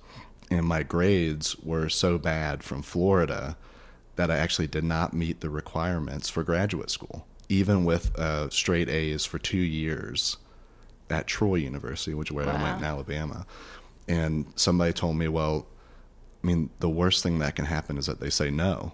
And 0.48 0.64
my 0.64 0.84
grades 0.84 1.56
were 1.58 1.88
so 1.88 2.18
bad 2.18 2.62
from 2.62 2.82
Florida 2.82 3.56
that 4.14 4.30
I 4.30 4.36
actually 4.36 4.68
did 4.68 4.84
not 4.84 5.12
meet 5.12 5.40
the 5.40 5.50
requirements 5.50 6.30
for 6.30 6.44
graduate 6.44 6.90
school, 6.90 7.26
even 7.48 7.84
with 7.84 8.16
uh, 8.16 8.48
straight 8.50 8.88
A's 8.88 9.24
for 9.24 9.40
two 9.40 9.58
years 9.58 10.36
at 11.10 11.26
Troy 11.26 11.56
University, 11.56 12.14
which 12.14 12.30
is 12.30 12.34
where 12.34 12.46
wow. 12.46 12.56
I 12.56 12.62
went 12.62 12.78
in 12.78 12.84
Alabama. 12.84 13.46
And 14.08 14.46
somebody 14.56 14.92
told 14.92 15.16
me, 15.16 15.28
well, 15.28 15.66
I 16.42 16.46
mean, 16.46 16.70
the 16.80 16.90
worst 16.90 17.22
thing 17.22 17.38
that 17.38 17.56
can 17.56 17.64
happen 17.64 17.96
is 17.96 18.06
that 18.06 18.20
they 18.20 18.30
say 18.30 18.50
no. 18.50 18.92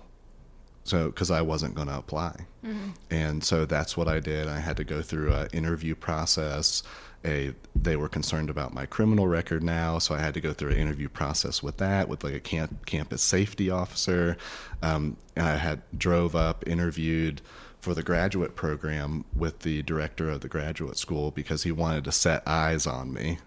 So, 0.85 1.07
because 1.07 1.31
I 1.31 1.43
wasn't 1.43 1.75
going 1.75 1.88
to 1.88 1.99
apply. 1.99 2.47
Mm-hmm. 2.64 2.90
And 3.11 3.45
so 3.45 3.67
that's 3.67 3.97
what 3.97 4.09
I 4.09 4.19
did. 4.19 4.49
I 4.49 4.61
had 4.61 4.76
to 4.79 4.85
go 4.85 5.02
through 5.02 5.33
an 5.33 5.49
interview 5.52 5.95
process. 5.95 6.83
A, 7.25 7.52
they 7.76 7.97
were 7.97 8.09
concerned 8.09 8.49
about 8.49 8.73
my 8.73 8.87
criminal 8.87 9.29
record 9.29 9.62
now, 9.62 9.99
so 9.99 10.14
I 10.14 10.21
had 10.21 10.33
to 10.35 10.40
go 10.40 10.55
through 10.55 10.71
an 10.71 10.79
interview 10.79 11.09
process 11.09 11.62
with 11.62 11.76
that, 11.76 12.09
with 12.09 12.25
like 12.25 12.33
a 12.33 12.40
camp, 12.40 12.87
campus 12.87 13.23
safety 13.23 13.69
officer. 13.69 14.38
Um, 14.83 15.19
and 15.37 15.47
I 15.47 15.57
had 15.57 15.83
drove 15.99 16.35
up, 16.35 16.67
interviewed, 16.67 17.43
for 17.80 17.94
the 17.94 18.02
graduate 18.02 18.54
program 18.54 19.25
with 19.34 19.60
the 19.60 19.82
director 19.82 20.28
of 20.28 20.40
the 20.40 20.49
graduate 20.49 20.99
school 20.99 21.30
because 21.30 21.62
he 21.62 21.72
wanted 21.72 22.04
to 22.04 22.12
set 22.12 22.46
eyes 22.46 22.87
on 22.87 23.12
me 23.12 23.38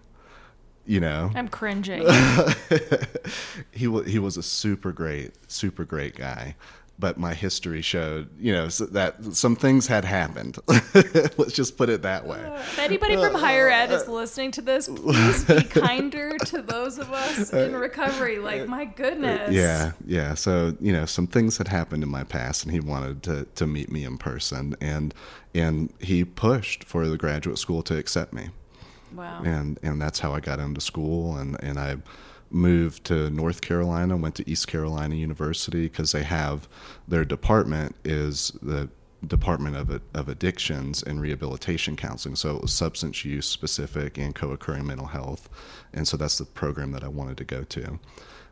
you 0.86 1.00
know. 1.00 1.30
I'm 1.34 1.48
cringing. 1.48 2.06
he 3.72 3.86
was 3.86 4.06
he 4.06 4.18
was 4.18 4.36
a 4.36 4.42
super 4.42 4.92
great, 4.92 5.32
super 5.50 5.84
great 5.84 6.14
guy. 6.14 6.56
But 6.96 7.18
my 7.18 7.34
history 7.34 7.82
showed, 7.82 8.30
you 8.38 8.52
know, 8.52 8.68
so 8.68 8.86
that 8.86 9.34
some 9.34 9.56
things 9.56 9.88
had 9.88 10.04
happened. 10.04 10.58
Let's 10.68 11.52
just 11.52 11.76
put 11.76 11.88
it 11.88 12.02
that 12.02 12.24
way. 12.24 12.38
If 12.38 12.78
anybody 12.78 13.16
from 13.16 13.34
higher 13.34 13.68
ed 13.68 13.90
is 13.90 14.06
listening 14.06 14.52
to 14.52 14.62
this, 14.62 14.88
please 14.88 15.44
be 15.44 15.62
kinder 15.64 16.38
to 16.38 16.62
those 16.62 16.98
of 16.98 17.12
us 17.12 17.52
in 17.52 17.74
uh, 17.74 17.78
recovery. 17.78 18.38
Like, 18.38 18.68
my 18.68 18.82
uh, 18.84 18.90
goodness. 18.96 19.52
Yeah, 19.52 19.92
yeah. 20.06 20.34
So 20.34 20.76
you 20.80 20.92
know, 20.92 21.04
some 21.04 21.26
things 21.26 21.58
had 21.58 21.66
happened 21.66 22.04
in 22.04 22.08
my 22.08 22.22
past, 22.22 22.62
and 22.62 22.72
he 22.72 22.78
wanted 22.78 23.24
to 23.24 23.46
to 23.56 23.66
meet 23.66 23.90
me 23.90 24.04
in 24.04 24.16
person, 24.16 24.76
and 24.80 25.12
and 25.52 25.92
he 25.98 26.24
pushed 26.24 26.84
for 26.84 27.08
the 27.08 27.18
graduate 27.18 27.58
school 27.58 27.82
to 27.82 27.96
accept 27.96 28.32
me. 28.32 28.50
Wow. 29.14 29.42
and 29.44 29.78
and 29.82 30.00
that's 30.00 30.18
how 30.18 30.32
I 30.34 30.40
got 30.40 30.58
into 30.58 30.80
school 30.80 31.36
and 31.36 31.56
and 31.62 31.78
I 31.78 31.96
moved 32.54 33.04
to 33.04 33.28
North 33.30 33.60
Carolina 33.60 34.16
went 34.16 34.36
to 34.36 34.48
East 34.48 34.68
Carolina 34.68 35.16
University 35.16 35.82
because 35.82 36.12
they 36.12 36.22
have 36.22 36.68
their 37.06 37.24
department 37.24 37.96
is 38.04 38.52
the 38.62 38.88
Department 39.26 39.76
of 39.76 40.02
of 40.14 40.28
Addictions 40.28 41.02
and 41.02 41.20
Rehabilitation 41.20 41.96
Counseling. 41.96 42.36
So 42.36 42.56
it 42.56 42.62
was 42.62 42.72
substance 42.72 43.24
use 43.24 43.46
specific 43.46 44.18
and 44.18 44.34
co-occurring 44.34 44.86
mental 44.86 45.06
health. 45.06 45.48
And 45.92 46.06
so 46.06 46.16
that's 46.16 46.38
the 46.38 46.44
program 46.44 46.92
that 46.92 47.04
I 47.04 47.08
wanted 47.08 47.38
to 47.38 47.44
go 47.44 47.64
to. 47.64 47.98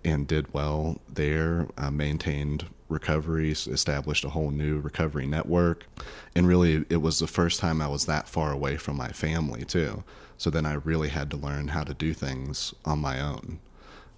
And 0.05 0.27
did 0.27 0.53
well 0.53 1.01
there 1.09 1.69
uh, 1.79 1.91
maintained 1.91 2.67
recovery 2.89 3.51
established 3.51 4.25
a 4.25 4.31
whole 4.31 4.51
new 4.51 4.79
recovery 4.81 5.27
network. 5.27 5.87
And 6.35 6.47
really 6.47 6.85
it 6.91 6.99
was 6.99 7.19
the 7.19 7.27
first 7.27 7.61
time 7.61 7.81
I 7.81 7.89
was 7.89 8.07
that 8.07 8.29
far 8.29 8.53
away 8.53 8.77
from 8.77 8.97
my 8.97 9.09
family 9.09 9.65
too. 9.65 10.05
So 10.37 10.51
then 10.51 10.67
I 10.67 10.75
really 10.75 11.09
had 11.09 11.31
to 11.31 11.37
learn 11.37 11.69
how 11.69 11.85
to 11.85 11.95
do 11.95 12.13
things 12.15 12.75
on 12.85 12.99
my 12.99 13.21
own. 13.21 13.61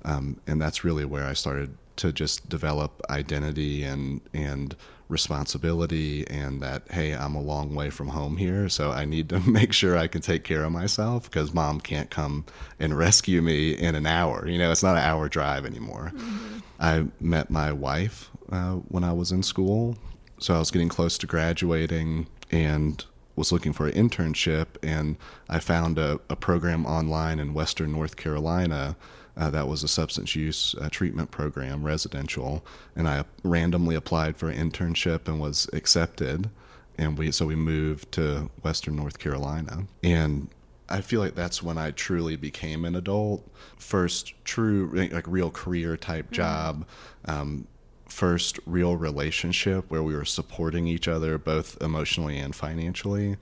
Um, 0.04 0.40
and 0.46 0.60
that's 0.60 0.84
really 0.84 1.04
where 1.04 1.24
I 1.24 1.32
started 1.32 1.76
to 1.96 2.12
just 2.12 2.48
develop 2.48 3.00
identity 3.08 3.84
and 3.84 4.20
and 4.32 4.76
responsibility 5.08 6.26
and 6.28 6.62
that 6.62 6.82
hey 6.90 7.14
i'm 7.14 7.34
a 7.34 7.40
long 7.40 7.74
way 7.74 7.90
from 7.90 8.08
home 8.08 8.38
here 8.38 8.68
so 8.68 8.90
i 8.90 9.04
need 9.04 9.28
to 9.28 9.38
make 9.48 9.72
sure 9.72 9.96
i 9.96 10.06
can 10.06 10.20
take 10.20 10.44
care 10.44 10.64
of 10.64 10.72
myself 10.72 11.30
because 11.30 11.52
mom 11.52 11.78
can't 11.78 12.10
come 12.10 12.44
and 12.80 12.96
rescue 12.96 13.42
me 13.42 13.72
in 13.72 13.94
an 13.94 14.06
hour. 14.06 14.48
You 14.48 14.58
know 14.58 14.70
it's 14.70 14.82
not 14.82 14.96
an 14.96 15.02
hour 15.02 15.28
drive 15.28 15.66
anymore. 15.66 16.10
Mm-hmm. 16.14 16.58
i 16.80 17.04
met 17.20 17.50
my 17.50 17.70
wife 17.70 18.30
uh, 18.50 18.74
when 18.88 19.04
i 19.04 19.12
was 19.12 19.30
in 19.30 19.42
school. 19.42 19.96
So 20.38 20.54
i 20.54 20.58
was 20.58 20.70
getting 20.70 20.88
close 20.88 21.18
to 21.18 21.26
graduating 21.26 22.26
and 22.50 23.04
was 23.36 23.50
looking 23.50 23.72
for 23.72 23.88
an 23.88 23.94
internship, 23.94 24.66
and 24.80 25.16
I 25.48 25.58
found 25.58 25.98
a, 25.98 26.20
a 26.30 26.36
program 26.36 26.86
online 26.86 27.40
in 27.40 27.52
Western 27.52 27.90
North 27.90 28.16
Carolina 28.16 28.96
uh, 29.36 29.50
that 29.50 29.68
was 29.68 29.82
a 29.82 29.88
substance 29.88 30.36
use 30.36 30.74
uh, 30.80 30.88
treatment 30.88 31.30
program, 31.30 31.84
residential, 31.84 32.64
and 32.94 33.08
I 33.08 33.24
randomly 33.42 33.94
applied 33.94 34.36
for 34.36 34.48
an 34.48 34.70
internship 34.70 35.26
and 35.26 35.40
was 35.40 35.68
accepted, 35.72 36.50
and 36.96 37.18
we 37.18 37.32
so 37.32 37.46
we 37.46 37.56
moved 37.56 38.12
to 38.12 38.50
Western 38.62 38.96
North 38.96 39.18
Carolina, 39.18 39.86
and 40.02 40.48
I 40.88 41.00
feel 41.00 41.20
like 41.20 41.34
that's 41.34 41.62
when 41.62 41.78
I 41.78 41.90
truly 41.90 42.36
became 42.36 42.84
an 42.84 42.94
adult. 42.94 43.48
First, 43.76 44.34
true 44.44 44.90
like 45.12 45.26
real 45.26 45.50
career 45.50 45.96
type 45.96 46.26
mm-hmm. 46.26 46.34
job. 46.34 46.86
Um, 47.24 47.66
first 48.08 48.60
real 48.64 48.96
relationship 48.96 49.86
where 49.88 50.02
we 50.02 50.14
were 50.14 50.24
supporting 50.24 50.86
each 50.86 51.08
other 51.08 51.36
both 51.36 51.76
emotionally 51.82 52.38
and 52.38 52.54
financially 52.54 53.36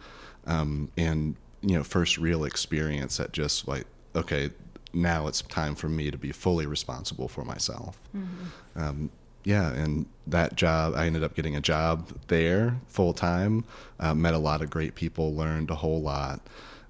um, 0.46 0.90
and 0.96 1.36
you 1.60 1.76
know 1.76 1.82
first 1.82 2.16
real 2.16 2.44
experience 2.44 3.18
that 3.18 3.32
just 3.32 3.68
like 3.68 3.84
okay 4.16 4.50
now 4.92 5.26
it's 5.26 5.42
time 5.42 5.74
for 5.74 5.88
me 5.88 6.10
to 6.10 6.18
be 6.18 6.32
fully 6.32 6.66
responsible 6.66 7.28
for 7.28 7.44
myself. 7.44 7.98
Mm-hmm. 8.16 8.80
um, 8.82 9.10
yeah 9.44 9.72
and 9.72 10.06
that 10.24 10.54
job 10.54 10.94
i 10.94 11.04
ended 11.04 11.24
up 11.24 11.34
getting 11.34 11.56
a 11.56 11.60
job 11.60 12.08
there 12.28 12.76
full 12.86 13.12
time 13.12 13.64
uh, 13.98 14.14
met 14.14 14.34
a 14.34 14.38
lot 14.38 14.62
of 14.62 14.70
great 14.70 14.94
people 14.94 15.34
learned 15.34 15.70
a 15.70 15.74
whole 15.76 16.00
lot. 16.00 16.40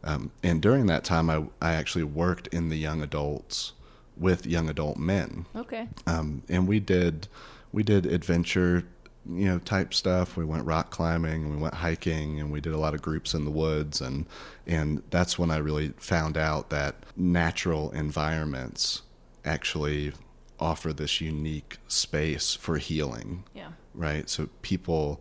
Um, 0.04 0.32
and 0.42 0.60
during 0.60 0.86
that 0.86 1.04
time 1.04 1.30
I, 1.30 1.44
I 1.60 1.74
actually 1.74 2.04
worked 2.04 2.48
in 2.48 2.68
the 2.68 2.76
young 2.76 3.02
adults 3.02 3.72
with 4.16 4.46
young 4.46 4.68
adult 4.68 4.98
men. 4.98 5.46
Okay. 5.54 5.88
Um, 6.06 6.42
and 6.48 6.66
we 6.66 6.80
did 6.80 7.28
we 7.72 7.82
did 7.82 8.06
adventure 8.06 8.84
you 9.28 9.46
know 9.46 9.58
type 9.60 9.94
stuff. 9.94 10.36
We 10.36 10.44
went 10.44 10.64
rock 10.66 10.90
climbing 10.90 11.50
we 11.50 11.56
went 11.56 11.74
hiking 11.74 12.40
and 12.40 12.50
we 12.50 12.60
did 12.60 12.72
a 12.72 12.78
lot 12.78 12.94
of 12.94 13.02
groups 13.02 13.34
in 13.34 13.44
the 13.44 13.50
woods. 13.50 14.00
And 14.00 14.26
and 14.66 15.02
that's 15.10 15.38
when 15.38 15.50
i 15.50 15.56
really 15.56 15.88
found 15.98 16.36
out 16.36 16.70
that 16.70 16.96
natural 17.16 17.90
environments 17.92 19.02
actually 19.44 20.12
offer 20.58 20.92
this 20.92 21.20
unique 21.20 21.78
space 21.88 22.54
for 22.54 22.78
healing. 22.78 23.44
Yeah. 23.54 23.72
Right? 23.94 24.28
So 24.28 24.48
people 24.62 25.20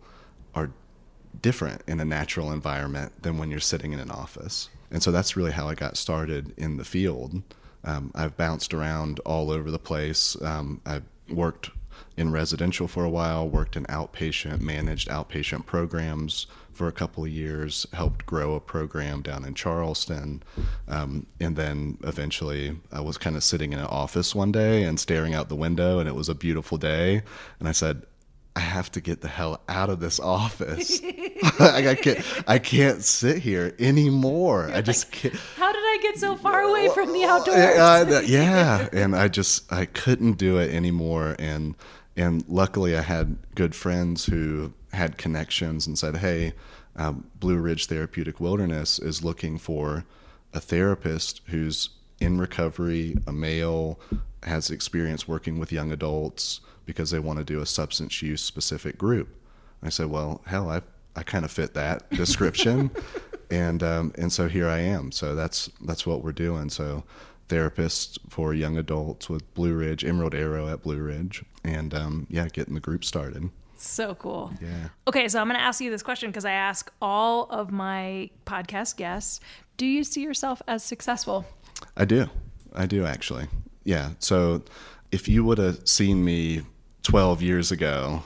are 0.54 0.70
different 1.40 1.82
in 1.88 1.98
a 1.98 2.04
natural 2.04 2.52
environment 2.52 3.22
than 3.22 3.38
when 3.38 3.50
you're 3.50 3.60
sitting 3.60 3.92
in 3.92 3.98
an 3.98 4.10
office. 4.10 4.68
And 4.90 5.02
so 5.02 5.10
that's 5.10 5.36
really 5.36 5.52
how 5.52 5.68
i 5.68 5.74
got 5.74 5.96
started 5.96 6.52
in 6.56 6.76
the 6.76 6.84
field. 6.84 7.42
Um, 7.84 8.12
i've 8.14 8.36
bounced 8.36 8.74
around 8.74 9.20
all 9.20 9.50
over 9.50 9.70
the 9.70 9.78
place. 9.78 10.40
Um, 10.42 10.80
i've 10.86 11.04
worked 11.28 11.70
in 12.16 12.32
residential 12.32 12.88
for 12.88 13.04
a 13.04 13.10
while, 13.10 13.48
worked 13.48 13.76
in 13.76 13.84
outpatient, 13.86 14.60
managed 14.60 15.08
outpatient 15.08 15.66
programs 15.66 16.46
for 16.72 16.88
a 16.88 16.92
couple 16.92 17.24
of 17.24 17.30
years, 17.30 17.86
helped 17.92 18.24
grow 18.26 18.54
a 18.54 18.60
program 18.60 19.22
down 19.22 19.44
in 19.44 19.54
Charleston. 19.54 20.42
Um, 20.88 21.26
and 21.40 21.56
then 21.56 21.98
eventually 22.02 22.76
I 22.90 23.00
was 23.00 23.18
kind 23.18 23.36
of 23.36 23.44
sitting 23.44 23.72
in 23.72 23.78
an 23.78 23.86
office 23.86 24.34
one 24.34 24.52
day 24.52 24.84
and 24.84 24.98
staring 24.98 25.34
out 25.34 25.48
the 25.48 25.56
window, 25.56 25.98
and 25.98 26.08
it 26.08 26.14
was 26.14 26.28
a 26.28 26.34
beautiful 26.34 26.78
day. 26.78 27.22
And 27.58 27.68
I 27.68 27.72
said, 27.72 28.02
I 28.54 28.60
have 28.60 28.92
to 28.92 29.00
get 29.00 29.22
the 29.22 29.28
hell 29.28 29.62
out 29.68 29.88
of 29.88 30.00
this 30.00 30.20
office. 30.20 31.00
I, 31.58 31.94
can't. 31.94 32.44
I 32.46 32.58
can't 32.58 33.02
sit 33.02 33.38
here 33.38 33.74
anymore. 33.78 34.66
You're 34.68 34.76
I 34.76 34.82
just 34.82 35.06
like, 35.06 35.22
can't. 35.22 35.34
How 35.56 35.72
did 35.72 35.78
I 35.78 35.98
get 36.02 36.18
so 36.18 36.36
far 36.36 36.60
away 36.60 36.88
from 36.90 37.12
the 37.12 37.24
outdoors? 37.24 38.28
Yeah, 38.28 38.88
and 38.92 39.16
I 39.16 39.28
just 39.28 39.72
I 39.72 39.86
couldn't 39.86 40.34
do 40.34 40.58
it 40.58 40.72
anymore. 40.72 41.34
And 41.38 41.74
and 42.16 42.44
luckily 42.48 42.96
I 42.96 43.02
had 43.02 43.36
good 43.54 43.74
friends 43.74 44.26
who 44.26 44.72
had 44.92 45.18
connections 45.18 45.86
and 45.86 45.98
said, 45.98 46.16
"Hey, 46.18 46.52
um, 46.96 47.24
Blue 47.38 47.58
Ridge 47.58 47.86
Therapeutic 47.86 48.40
Wilderness 48.40 48.98
is 48.98 49.24
looking 49.24 49.58
for 49.58 50.04
a 50.52 50.60
therapist 50.60 51.40
who's 51.46 51.90
in 52.20 52.38
recovery, 52.38 53.16
a 53.26 53.32
male, 53.32 53.98
has 54.42 54.70
experience 54.70 55.26
working 55.26 55.58
with 55.58 55.72
young 55.72 55.90
adults 55.90 56.60
because 56.84 57.10
they 57.10 57.18
want 57.18 57.38
to 57.38 57.44
do 57.44 57.60
a 57.60 57.66
substance 57.66 58.20
use 58.22 58.42
specific 58.42 58.98
group." 58.98 59.28
I 59.82 59.88
said, 59.88 60.06
"Well, 60.06 60.42
hell, 60.46 60.70
I 60.70 60.82
I 61.16 61.22
kind 61.22 61.44
of 61.44 61.50
fit 61.50 61.74
that 61.74 62.08
description." 62.24 62.90
and 63.52 63.82
um, 63.82 64.12
and 64.16 64.32
so 64.32 64.48
here 64.48 64.66
I 64.66 64.78
am. 64.78 65.12
So 65.12 65.34
that's 65.34 65.70
that's 65.82 66.06
what 66.06 66.24
we're 66.24 66.32
doing. 66.32 66.70
So 66.70 67.04
therapist 67.52 68.18
for 68.30 68.54
young 68.54 68.78
adults 68.78 69.28
with 69.28 69.52
Blue 69.52 69.74
Ridge, 69.74 70.06
Emerald 70.06 70.34
Arrow 70.34 70.68
at 70.68 70.82
Blue 70.82 70.96
Ridge, 70.96 71.44
and 71.62 71.92
um, 71.92 72.26
yeah, 72.30 72.48
getting 72.48 72.72
the 72.72 72.80
group 72.80 73.04
started. 73.04 73.50
So 73.76 74.14
cool. 74.14 74.54
Yeah. 74.58 74.88
Okay, 75.06 75.28
so 75.28 75.38
I'm 75.38 75.48
going 75.48 75.58
to 75.58 75.62
ask 75.62 75.78
you 75.82 75.90
this 75.90 76.02
question 76.02 76.30
because 76.30 76.46
I 76.46 76.52
ask 76.52 76.90
all 77.02 77.44
of 77.50 77.70
my 77.70 78.30
podcast 78.46 78.96
guests 78.96 79.38
Do 79.76 79.84
you 79.84 80.02
see 80.02 80.22
yourself 80.22 80.62
as 80.66 80.82
successful? 80.82 81.44
I 81.94 82.06
do. 82.06 82.30
I 82.74 82.86
do 82.86 83.04
actually. 83.04 83.48
Yeah. 83.84 84.12
So 84.18 84.62
if 85.10 85.28
you 85.28 85.44
would 85.44 85.58
have 85.58 85.86
seen 85.86 86.24
me 86.24 86.62
12 87.02 87.42
years 87.42 87.70
ago 87.70 88.22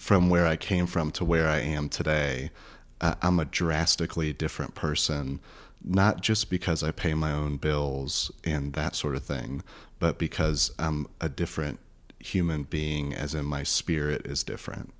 from 0.00 0.30
where 0.30 0.48
I 0.48 0.56
came 0.56 0.86
from 0.86 1.12
to 1.12 1.24
where 1.24 1.48
I 1.48 1.60
am 1.60 1.88
today, 1.88 2.50
uh, 3.00 3.14
I'm 3.22 3.38
a 3.38 3.44
drastically 3.44 4.32
different 4.32 4.74
person 4.74 5.38
not 5.84 6.20
just 6.20 6.50
because 6.50 6.82
I 6.82 6.90
pay 6.90 7.14
my 7.14 7.32
own 7.32 7.56
bills 7.56 8.30
and 8.44 8.72
that 8.72 8.96
sort 8.96 9.16
of 9.16 9.24
thing, 9.24 9.62
but 9.98 10.18
because 10.18 10.72
I'm 10.78 11.06
a 11.20 11.28
different 11.28 11.78
human 12.18 12.64
being, 12.64 13.14
as 13.14 13.34
in 13.34 13.44
my 13.44 13.62
spirit 13.62 14.26
is 14.26 14.42
different. 14.42 14.92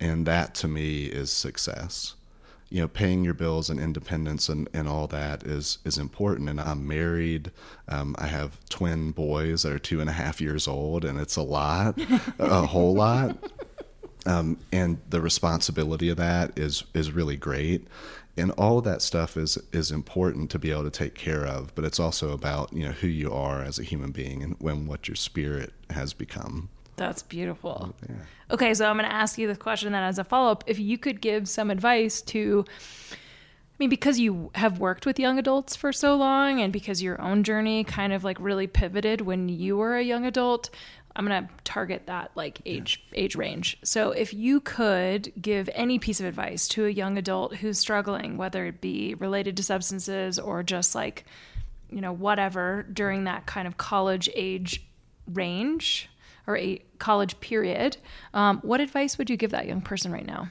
And 0.00 0.26
that 0.26 0.54
to 0.56 0.68
me 0.68 1.06
is 1.06 1.30
success. 1.30 2.14
You 2.70 2.82
know, 2.82 2.88
paying 2.88 3.24
your 3.24 3.34
bills 3.34 3.70
and 3.70 3.80
independence 3.80 4.50
and, 4.50 4.68
and 4.74 4.86
all 4.86 5.06
that 5.06 5.42
is, 5.44 5.78
is 5.84 5.96
important. 5.96 6.50
And 6.50 6.60
I'm 6.60 6.86
married. 6.86 7.50
Um, 7.88 8.14
I 8.18 8.26
have 8.26 8.60
twin 8.68 9.10
boys 9.12 9.62
that 9.62 9.72
are 9.72 9.78
two 9.78 10.00
and 10.00 10.10
a 10.10 10.12
half 10.12 10.40
years 10.40 10.68
old, 10.68 11.04
and 11.04 11.18
it's 11.18 11.36
a 11.36 11.42
lot, 11.42 11.98
a 12.38 12.66
whole 12.66 12.94
lot. 12.94 13.38
Um, 14.26 14.58
and 14.72 14.98
the 15.08 15.20
responsibility 15.20 16.08
of 16.08 16.16
that 16.16 16.58
is 16.58 16.84
is 16.94 17.12
really 17.12 17.36
great. 17.36 17.86
And 18.36 18.52
all 18.52 18.78
of 18.78 18.84
that 18.84 19.02
stuff 19.02 19.36
is 19.36 19.58
is 19.72 19.90
important 19.90 20.50
to 20.50 20.58
be 20.58 20.70
able 20.70 20.84
to 20.84 20.90
take 20.90 21.14
care 21.14 21.44
of 21.44 21.74
but 21.74 21.84
it's 21.84 21.98
also 22.00 22.30
about 22.32 22.72
you 22.72 22.84
know 22.84 22.92
who 22.92 23.06
you 23.06 23.32
are 23.32 23.62
as 23.62 23.78
a 23.78 23.82
human 23.82 24.10
being 24.10 24.42
and 24.42 24.56
when 24.58 24.86
what 24.86 25.08
your 25.08 25.14
spirit 25.16 25.72
has 25.90 26.12
become. 26.12 26.68
That's 26.96 27.22
beautiful. 27.22 27.94
Yeah. 28.08 28.16
okay 28.50 28.74
so 28.74 28.86
i'm 28.88 28.96
going 28.96 29.08
to 29.08 29.14
ask 29.14 29.38
you 29.38 29.46
the 29.46 29.56
question 29.56 29.92
then 29.92 30.02
as 30.02 30.18
a 30.18 30.24
follow-up. 30.24 30.64
If 30.66 30.78
you 30.78 30.98
could 30.98 31.20
give 31.20 31.48
some 31.48 31.70
advice 31.70 32.20
to 32.22 32.64
i 33.10 33.76
mean, 33.78 33.88
because 33.90 34.18
you 34.18 34.50
have 34.56 34.80
worked 34.80 35.06
with 35.06 35.20
young 35.20 35.38
adults 35.38 35.76
for 35.76 35.92
so 35.92 36.16
long 36.16 36.60
and 36.60 36.72
because 36.72 37.00
your 37.00 37.20
own 37.20 37.44
journey 37.44 37.84
kind 37.84 38.12
of 38.12 38.24
like 38.24 38.38
really 38.40 38.66
pivoted 38.66 39.20
when 39.20 39.48
you 39.48 39.76
were 39.76 39.96
a 39.96 40.02
young 40.02 40.26
adult, 40.26 40.70
I'm 41.18 41.26
going 41.26 41.46
to 41.46 41.50
target 41.64 42.06
that 42.06 42.30
like 42.36 42.60
age 42.64 43.02
yeah. 43.12 43.20
age 43.20 43.34
range. 43.34 43.76
So 43.82 44.12
if 44.12 44.32
you 44.32 44.60
could 44.60 45.32
give 45.40 45.68
any 45.74 45.98
piece 45.98 46.20
of 46.20 46.26
advice 46.26 46.68
to 46.68 46.86
a 46.86 46.90
young 46.90 47.18
adult 47.18 47.56
who's 47.56 47.78
struggling, 47.78 48.36
whether 48.36 48.66
it 48.66 48.80
be 48.80 49.16
related 49.16 49.56
to 49.56 49.64
substances 49.64 50.38
or 50.38 50.62
just 50.62 50.94
like 50.94 51.24
you 51.90 52.00
know 52.00 52.12
whatever 52.12 52.86
during 52.92 53.24
that 53.24 53.46
kind 53.46 53.66
of 53.66 53.76
college 53.78 54.30
age 54.34 54.86
range 55.26 56.08
or 56.46 56.56
a 56.56 56.80
college 56.98 57.40
period, 57.40 57.96
um, 58.32 58.60
what 58.60 58.80
advice 58.80 59.18
would 59.18 59.28
you 59.28 59.36
give 59.36 59.50
that 59.50 59.66
young 59.66 59.80
person 59.80 60.12
right 60.12 60.26
now? 60.26 60.48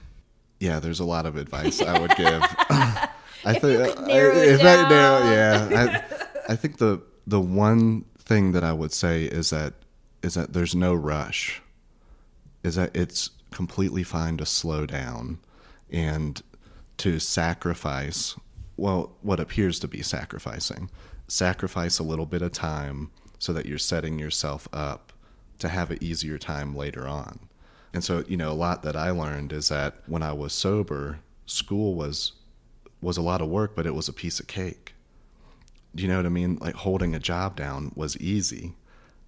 Yeah, 0.60 0.80
there's 0.80 1.00
a 1.00 1.06
lot 1.06 1.26
of 1.26 1.38
advice 1.38 1.82
I 1.82 1.98
would 1.98 2.16
give. 2.16 2.42
I 3.46 3.54
think 3.54 3.64
if 3.64 3.98
I 3.98 4.08
narrow, 4.08 5.32
yeah, 5.32 6.04
I, 6.50 6.50
I 6.54 6.56
think 6.58 6.78
the 6.78 7.02
the 7.26 7.40
one 7.40 8.04
thing 8.20 8.52
that 8.52 8.66
I 8.66 8.74
would 8.74 8.92
say 8.92 9.24
is 9.24 9.52
that 9.52 9.74
is 10.28 10.36
that 10.36 10.54
there's 10.54 10.76
no 10.76 10.94
rush. 10.94 11.62
Is 12.64 12.76
that 12.76 12.96
it's 12.96 13.32
completely 13.52 14.04
fine 14.04 14.38
to 14.38 14.46
slow 14.46 14.86
down 14.86 15.40
and 15.90 16.42
to 16.98 17.18
sacrifice 17.20 18.36
well 18.76 19.16
what 19.22 19.40
appears 19.40 19.80
to 19.80 19.88
be 19.88 20.04
sacrificing. 20.04 20.92
Sacrifice 21.28 21.98
a 21.98 22.04
little 22.04 22.26
bit 22.26 22.42
of 22.42 22.52
time 22.52 23.10
so 23.40 23.54
that 23.54 23.66
you're 23.66 23.78
setting 23.78 24.20
yourself 24.20 24.68
up 24.72 25.14
to 25.60 25.70
have 25.70 25.92
an 25.92 25.98
easier 26.02 26.38
time 26.38 26.76
later 26.76 27.08
on. 27.08 27.40
And 27.94 28.04
so, 28.04 28.24
you 28.28 28.38
know, 28.38 28.52
a 28.52 28.54
lot 28.54 28.84
that 28.84 28.96
I 28.96 29.10
learned 29.12 29.54
is 29.54 29.70
that 29.70 29.96
when 30.06 30.22
I 30.22 30.34
was 30.34 30.54
sober, 30.54 31.20
school 31.46 31.96
was 31.96 32.34
was 33.02 33.18
a 33.18 33.22
lot 33.22 33.42
of 33.42 33.48
work, 33.48 33.76
but 33.76 33.86
it 33.86 33.96
was 33.96 34.10
a 34.10 34.14
piece 34.14 34.40
of 34.40 34.48
cake. 34.48 34.94
Do 35.96 36.04
you 36.04 36.10
know 36.10 36.18
what 36.18 36.26
I 36.26 36.30
mean? 36.30 36.58
Like 36.60 36.76
holding 36.76 37.16
a 37.16 37.20
job 37.20 37.56
down 37.56 37.92
was 37.96 38.18
easy. 38.18 38.74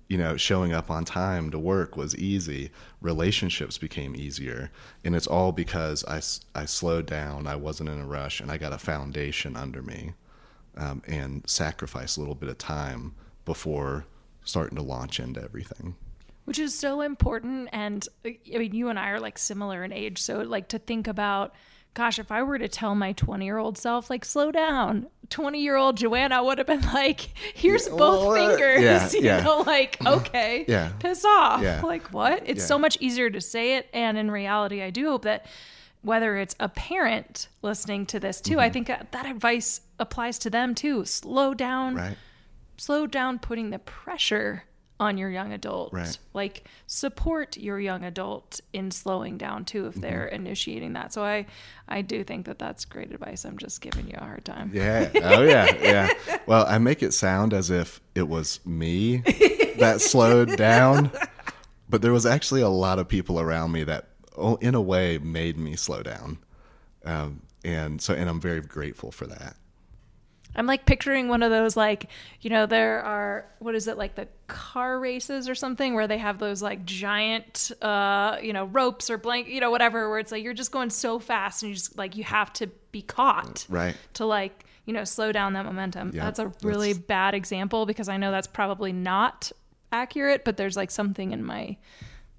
You 0.09 0.17
know, 0.17 0.35
showing 0.35 0.73
up 0.73 0.91
on 0.91 1.05
time 1.05 1.51
to 1.51 1.59
work 1.59 1.95
was 1.95 2.17
easy. 2.17 2.71
Relationships 2.99 3.77
became 3.77 4.15
easier. 4.15 4.71
And 5.05 5.15
it's 5.15 5.27
all 5.27 5.51
because 5.51 6.03
I, 6.05 6.17
I 6.59 6.65
slowed 6.65 7.05
down, 7.05 7.47
I 7.47 7.55
wasn't 7.55 7.89
in 7.89 7.99
a 8.01 8.05
rush, 8.05 8.41
and 8.41 8.51
I 8.51 8.57
got 8.57 8.73
a 8.73 8.77
foundation 8.77 9.55
under 9.55 9.81
me 9.81 10.13
um, 10.75 11.03
and 11.07 11.47
sacrificed 11.47 12.17
a 12.17 12.19
little 12.19 12.35
bit 12.35 12.49
of 12.49 12.57
time 12.57 13.13
before 13.45 14.05
starting 14.43 14.77
to 14.77 14.83
launch 14.83 15.19
into 15.19 15.41
everything 15.41 15.95
which 16.45 16.57
is 16.57 16.77
so 16.77 17.01
important 17.01 17.69
and 17.71 18.07
i 18.25 18.37
mean 18.47 18.73
you 18.73 18.89
and 18.89 18.97
i 18.97 19.09
are 19.09 19.19
like 19.19 19.37
similar 19.37 19.83
in 19.83 19.91
age 19.91 20.19
so 20.19 20.39
like 20.41 20.67
to 20.67 20.79
think 20.79 21.07
about 21.07 21.53
gosh 21.93 22.19
if 22.19 22.31
i 22.31 22.41
were 22.41 22.57
to 22.57 22.67
tell 22.67 22.95
my 22.95 23.11
20 23.13 23.45
year 23.45 23.57
old 23.57 23.77
self 23.77 24.09
like 24.09 24.23
slow 24.23 24.51
down 24.51 25.07
20 25.29 25.59
year 25.59 25.75
old 25.75 25.97
joanna 25.97 26.43
would 26.43 26.57
have 26.57 26.67
been 26.67 26.81
like 26.93 27.21
here's 27.53 27.87
yeah, 27.87 27.95
both 27.95 28.25
well, 28.25 28.31
uh, 28.31 28.35
fingers 28.35 28.83
yeah, 28.83 29.09
you 29.13 29.21
yeah. 29.21 29.41
know 29.41 29.61
like 29.61 29.97
okay 30.05 30.65
yeah 30.67 30.91
pissed 30.99 31.25
off 31.25 31.61
yeah. 31.61 31.81
like 31.81 32.13
what 32.13 32.43
it's 32.45 32.65
so 32.65 32.77
much 32.77 32.97
easier 32.99 33.29
to 33.29 33.41
say 33.41 33.75
it 33.75 33.87
and 33.93 34.17
in 34.17 34.31
reality 34.31 34.81
i 34.81 34.89
do 34.89 35.09
hope 35.09 35.23
that 35.23 35.45
whether 36.01 36.37
it's 36.37 36.55
a 36.59 36.69
parent 36.69 37.49
listening 37.61 38.05
to 38.05 38.19
this 38.19 38.39
too 38.39 38.51
mm-hmm. 38.51 38.61
i 38.61 38.69
think 38.69 38.87
that 38.87 39.25
advice 39.25 39.81
applies 39.99 40.39
to 40.39 40.49
them 40.49 40.73
too 40.73 41.03
slow 41.05 41.53
down 41.53 41.95
right 41.95 42.17
slow 42.77 43.05
down 43.05 43.39
putting 43.39 43.69
the 43.69 43.79
pressure 43.79 44.63
on 44.99 45.17
your 45.17 45.29
young 45.29 45.53
adult. 45.53 45.93
Right. 45.93 46.17
Like 46.33 46.65
support 46.87 47.57
your 47.57 47.79
young 47.79 48.03
adult 48.03 48.59
in 48.73 48.91
slowing 48.91 49.37
down 49.37 49.65
too 49.65 49.87
if 49.87 49.95
they're 49.95 50.27
mm-hmm. 50.27 50.47
initiating 50.47 50.93
that. 50.93 51.13
So 51.13 51.23
I 51.23 51.45
I 51.87 52.01
do 52.01 52.23
think 52.23 52.45
that 52.45 52.59
that's 52.59 52.85
great 52.85 53.11
advice. 53.11 53.45
I'm 53.45 53.57
just 53.57 53.81
giving 53.81 54.07
you 54.07 54.15
a 54.17 54.23
hard 54.23 54.45
time. 54.45 54.71
Yeah. 54.73 55.09
Oh 55.23 55.41
yeah. 55.41 55.75
Yeah. 55.81 56.09
Well, 56.45 56.65
I 56.67 56.77
make 56.77 57.01
it 57.01 57.13
sound 57.13 57.53
as 57.53 57.69
if 57.69 58.01
it 58.15 58.27
was 58.27 58.59
me 58.65 59.17
that 59.77 60.01
slowed 60.01 60.57
down, 60.57 61.11
but 61.89 62.01
there 62.01 62.11
was 62.11 62.25
actually 62.25 62.61
a 62.61 62.69
lot 62.69 62.99
of 62.99 63.07
people 63.07 63.39
around 63.39 63.71
me 63.71 63.83
that 63.85 64.09
oh, 64.37 64.55
in 64.57 64.75
a 64.75 64.81
way 64.81 65.17
made 65.17 65.57
me 65.57 65.75
slow 65.75 66.03
down. 66.03 66.39
Um, 67.05 67.41
and 67.63 68.01
so 68.01 68.13
and 68.13 68.29
I'm 68.29 68.41
very 68.41 68.61
grateful 68.61 69.11
for 69.11 69.27
that. 69.27 69.55
I'm 70.55 70.65
like 70.65 70.85
picturing 70.85 71.27
one 71.27 71.43
of 71.43 71.51
those 71.51 71.77
like, 71.77 72.09
you 72.41 72.49
know, 72.49 72.65
there 72.65 73.01
are 73.01 73.45
what 73.59 73.75
is 73.75 73.87
it 73.87 73.97
like 73.97 74.15
the 74.15 74.27
car 74.47 74.99
races 74.99 75.47
or 75.47 75.55
something 75.55 75.93
where 75.93 76.07
they 76.07 76.17
have 76.17 76.39
those 76.39 76.61
like 76.61 76.85
giant 76.85 77.71
uh, 77.81 78.37
you 78.41 78.53
know, 78.53 78.65
ropes 78.65 79.09
or 79.09 79.17
blank, 79.17 79.47
you 79.47 79.61
know, 79.61 79.71
whatever 79.71 80.09
where 80.09 80.19
it's 80.19 80.31
like 80.31 80.43
you're 80.43 80.53
just 80.53 80.71
going 80.71 80.89
so 80.89 81.19
fast 81.19 81.63
and 81.63 81.69
you 81.69 81.75
just 81.75 81.97
like 81.97 82.15
you 82.15 82.23
have 82.23 82.51
to 82.53 82.67
be 82.91 83.01
caught. 83.01 83.65
Right. 83.69 83.95
To 84.15 84.25
like, 84.25 84.65
you 84.85 84.93
know, 84.93 85.03
slow 85.03 85.31
down 85.31 85.53
that 85.53 85.65
momentum. 85.65 86.11
Yep, 86.13 86.23
that's 86.23 86.39
a 86.39 86.51
really 86.63 86.93
that's... 86.93 87.05
bad 87.05 87.35
example 87.35 87.85
because 87.85 88.09
I 88.09 88.17
know 88.17 88.31
that's 88.31 88.47
probably 88.47 88.91
not 88.91 89.51
accurate, 89.91 90.43
but 90.43 90.57
there's 90.57 90.75
like 90.75 90.91
something 90.91 91.31
in 91.31 91.43
my 91.43 91.77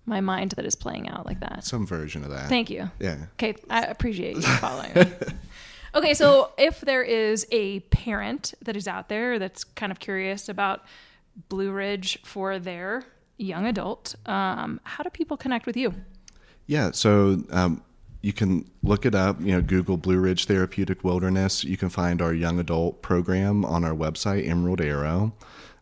my 0.07 0.21
mind 0.21 0.53
that 0.53 0.65
is 0.65 0.75
playing 0.75 1.09
out 1.09 1.27
like 1.27 1.41
that. 1.41 1.65
Some 1.65 1.87
version 1.87 2.25
of 2.25 2.31
that. 2.31 2.49
Thank 2.49 2.71
you. 2.71 2.91
Yeah. 2.99 3.27
Okay, 3.35 3.55
I 3.69 3.83
appreciate 3.83 4.37
you 4.37 4.43
following. 4.43 4.93
Okay, 5.95 6.15
so 6.15 6.53
if 6.57 6.81
there 6.81 7.03
is 7.03 7.47
a 7.51 7.81
parent 7.81 8.55
that 8.63 8.77
is 8.77 8.87
out 8.87 9.09
there 9.09 9.39
that's 9.39 9.65
kind 9.65 9.91
of 9.91 9.99
curious 9.99 10.49
about 10.49 10.85
Blue 11.49 11.73
Ridge 11.73 12.21
for 12.25 12.59
their 12.59 13.05
young 13.39 13.67
adult, 13.67 14.15
um, 14.27 14.81
how 14.85 15.03
do 15.03 15.11
people 15.11 15.37
connect 15.37 15.67
with 15.67 15.77
you? 15.77 15.95
Yeah, 16.67 16.93
so 16.93 17.43
um, 17.51 17.83
you 18.23 18.33
can 18.33 18.71
look 18.83 19.05
it 19.05 19.15
up. 19.17 19.41
You 19.41 19.53
know, 19.53 19.63
Google 19.63 19.97
Blue 19.97 20.19
Ridge 20.19 20.45
Therapeutic 20.45 21.03
Wilderness. 21.03 21.65
You 21.65 21.77
can 21.77 21.89
find 21.89 22.23
our 22.23 22.33
young 22.33 22.61
adult 22.61 23.03
program 23.03 23.65
on 23.65 23.85
our 23.85 23.95
website, 23.95 24.49
Emerald 24.49 24.81
Arrow. 24.81 25.33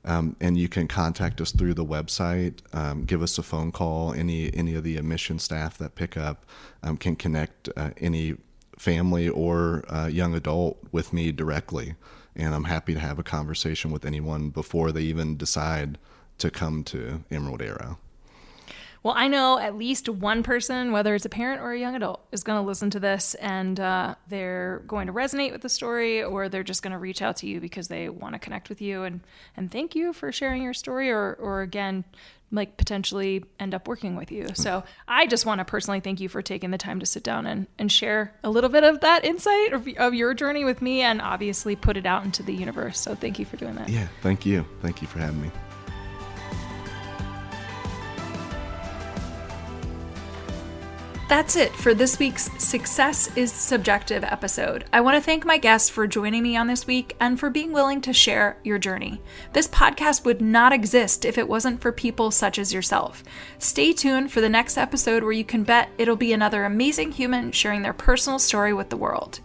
Um, 0.04 0.36
and 0.40 0.56
you 0.56 0.68
can 0.68 0.88
contact 0.88 1.40
us 1.40 1.52
through 1.52 1.74
the 1.74 1.84
website. 1.84 2.60
Um, 2.72 3.04
give 3.04 3.20
us 3.20 3.36
a 3.36 3.42
phone 3.42 3.72
call. 3.72 4.14
Any 4.14 4.54
any 4.54 4.74
of 4.74 4.84
the 4.84 4.96
admission 4.96 5.38
staff 5.38 5.76
that 5.78 5.96
pick 5.96 6.16
up 6.16 6.46
um, 6.82 6.96
can 6.96 7.16
connect 7.16 7.68
uh, 7.76 7.90
any 7.98 8.36
family 8.78 9.28
or 9.28 9.84
young 10.10 10.34
adult 10.34 10.78
with 10.92 11.12
me 11.12 11.32
directly. 11.32 11.94
And 12.36 12.54
I'm 12.54 12.64
happy 12.64 12.94
to 12.94 13.00
have 13.00 13.18
a 13.18 13.24
conversation 13.24 13.90
with 13.90 14.04
anyone 14.04 14.50
before 14.50 14.92
they 14.92 15.02
even 15.02 15.36
decide 15.36 15.98
to 16.38 16.50
come 16.50 16.84
to 16.84 17.24
Emerald 17.30 17.60
Arrow. 17.60 17.98
Well, 19.02 19.14
I 19.16 19.28
know 19.28 19.58
at 19.58 19.76
least 19.76 20.08
one 20.08 20.42
person, 20.42 20.92
whether 20.92 21.14
it's 21.14 21.24
a 21.24 21.28
parent 21.28 21.62
or 21.62 21.72
a 21.72 21.78
young 21.78 21.94
adult, 21.94 22.26
is 22.32 22.42
going 22.42 22.60
to 22.60 22.66
listen 22.66 22.90
to 22.90 23.00
this 23.00 23.34
and 23.34 23.78
uh, 23.78 24.14
they're 24.28 24.82
going 24.86 25.06
to 25.06 25.12
resonate 25.12 25.52
with 25.52 25.62
the 25.62 25.68
story 25.68 26.22
or 26.22 26.48
they're 26.48 26.64
just 26.64 26.82
going 26.82 26.92
to 26.92 26.98
reach 26.98 27.22
out 27.22 27.36
to 27.36 27.46
you 27.46 27.60
because 27.60 27.88
they 27.88 28.08
want 28.08 28.34
to 28.34 28.38
connect 28.38 28.68
with 28.68 28.80
you 28.80 29.04
and, 29.04 29.20
and 29.56 29.70
thank 29.70 29.94
you 29.94 30.12
for 30.12 30.32
sharing 30.32 30.62
your 30.62 30.74
story 30.74 31.10
or, 31.10 31.34
or 31.34 31.62
again, 31.62 32.04
like 32.50 32.76
potentially 32.76 33.44
end 33.60 33.74
up 33.74 33.86
working 33.86 34.16
with 34.16 34.32
you. 34.32 34.48
So 34.54 34.82
I 35.06 35.26
just 35.26 35.46
want 35.46 35.58
to 35.60 35.64
personally 35.64 36.00
thank 36.00 36.18
you 36.20 36.28
for 36.28 36.40
taking 36.42 36.70
the 36.70 36.78
time 36.78 36.98
to 37.00 37.06
sit 37.06 37.22
down 37.22 37.46
and, 37.46 37.66
and 37.78 37.92
share 37.92 38.34
a 38.42 38.50
little 38.50 38.70
bit 38.70 38.84
of 38.84 39.00
that 39.00 39.24
insight 39.24 39.72
of, 39.72 39.86
of 39.98 40.14
your 40.14 40.34
journey 40.34 40.64
with 40.64 40.80
me 40.80 41.02
and 41.02 41.20
obviously 41.20 41.76
put 41.76 41.96
it 41.96 42.06
out 42.06 42.24
into 42.24 42.42
the 42.42 42.54
universe. 42.54 42.98
So 42.98 43.14
thank 43.14 43.38
you 43.38 43.44
for 43.44 43.56
doing 43.56 43.74
that. 43.76 43.88
Yeah, 43.88 44.08
thank 44.22 44.46
you. 44.46 44.66
Thank 44.80 45.02
you 45.02 45.08
for 45.08 45.18
having 45.18 45.42
me. 45.42 45.50
That's 51.28 51.56
it 51.56 51.74
for 51.74 51.92
this 51.92 52.18
week's 52.18 52.50
Success 52.56 53.36
is 53.36 53.52
Subjective 53.52 54.24
episode. 54.24 54.86
I 54.94 55.02
want 55.02 55.16
to 55.16 55.20
thank 55.20 55.44
my 55.44 55.58
guests 55.58 55.90
for 55.90 56.06
joining 56.06 56.42
me 56.42 56.56
on 56.56 56.68
this 56.68 56.86
week 56.86 57.16
and 57.20 57.38
for 57.38 57.50
being 57.50 57.70
willing 57.70 58.00
to 58.00 58.14
share 58.14 58.56
your 58.64 58.78
journey. 58.78 59.20
This 59.52 59.68
podcast 59.68 60.24
would 60.24 60.40
not 60.40 60.72
exist 60.72 61.26
if 61.26 61.36
it 61.36 61.46
wasn't 61.46 61.82
for 61.82 61.92
people 61.92 62.30
such 62.30 62.58
as 62.58 62.72
yourself. 62.72 63.22
Stay 63.58 63.92
tuned 63.92 64.32
for 64.32 64.40
the 64.40 64.48
next 64.48 64.78
episode 64.78 65.22
where 65.22 65.32
you 65.32 65.44
can 65.44 65.64
bet 65.64 65.90
it'll 65.98 66.16
be 66.16 66.32
another 66.32 66.64
amazing 66.64 67.12
human 67.12 67.52
sharing 67.52 67.82
their 67.82 67.92
personal 67.92 68.38
story 68.38 68.72
with 68.72 68.88
the 68.88 68.96
world. 68.96 69.40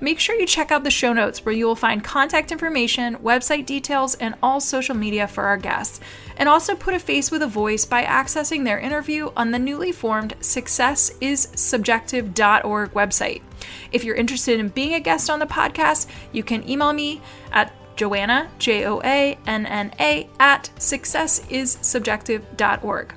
Make 0.00 0.20
sure 0.20 0.34
you 0.34 0.46
check 0.46 0.70
out 0.70 0.84
the 0.84 0.90
show 0.90 1.12
notes 1.12 1.44
where 1.44 1.54
you 1.54 1.66
will 1.66 1.76
find 1.76 2.02
contact 2.02 2.50
information, 2.52 3.16
website 3.16 3.66
details, 3.66 4.14
and 4.16 4.34
all 4.42 4.60
social 4.60 4.94
media 4.94 5.28
for 5.28 5.44
our 5.44 5.56
guests. 5.56 6.00
And 6.36 6.48
also 6.48 6.74
put 6.74 6.94
a 6.94 6.98
face 6.98 7.30
with 7.30 7.42
a 7.42 7.46
voice 7.46 7.84
by 7.84 8.02
accessing 8.04 8.64
their 8.64 8.78
interview 8.78 9.30
on 9.36 9.50
the 9.50 9.58
newly 9.58 9.92
formed 9.92 10.34
successissubjective.org 10.40 12.92
website. 12.92 13.42
If 13.92 14.04
you're 14.04 14.16
interested 14.16 14.60
in 14.60 14.68
being 14.68 14.92
a 14.94 15.00
guest 15.00 15.30
on 15.30 15.38
the 15.38 15.46
podcast, 15.46 16.08
you 16.32 16.42
can 16.42 16.68
email 16.68 16.92
me 16.92 17.22
at 17.52 17.72
Joanna, 17.96 18.50
J 18.58 18.84
O 18.86 19.00
A 19.04 19.38
N 19.46 19.66
N 19.66 19.94
A, 20.00 20.28
at 20.40 20.70
successissubjective.org. 20.78 23.14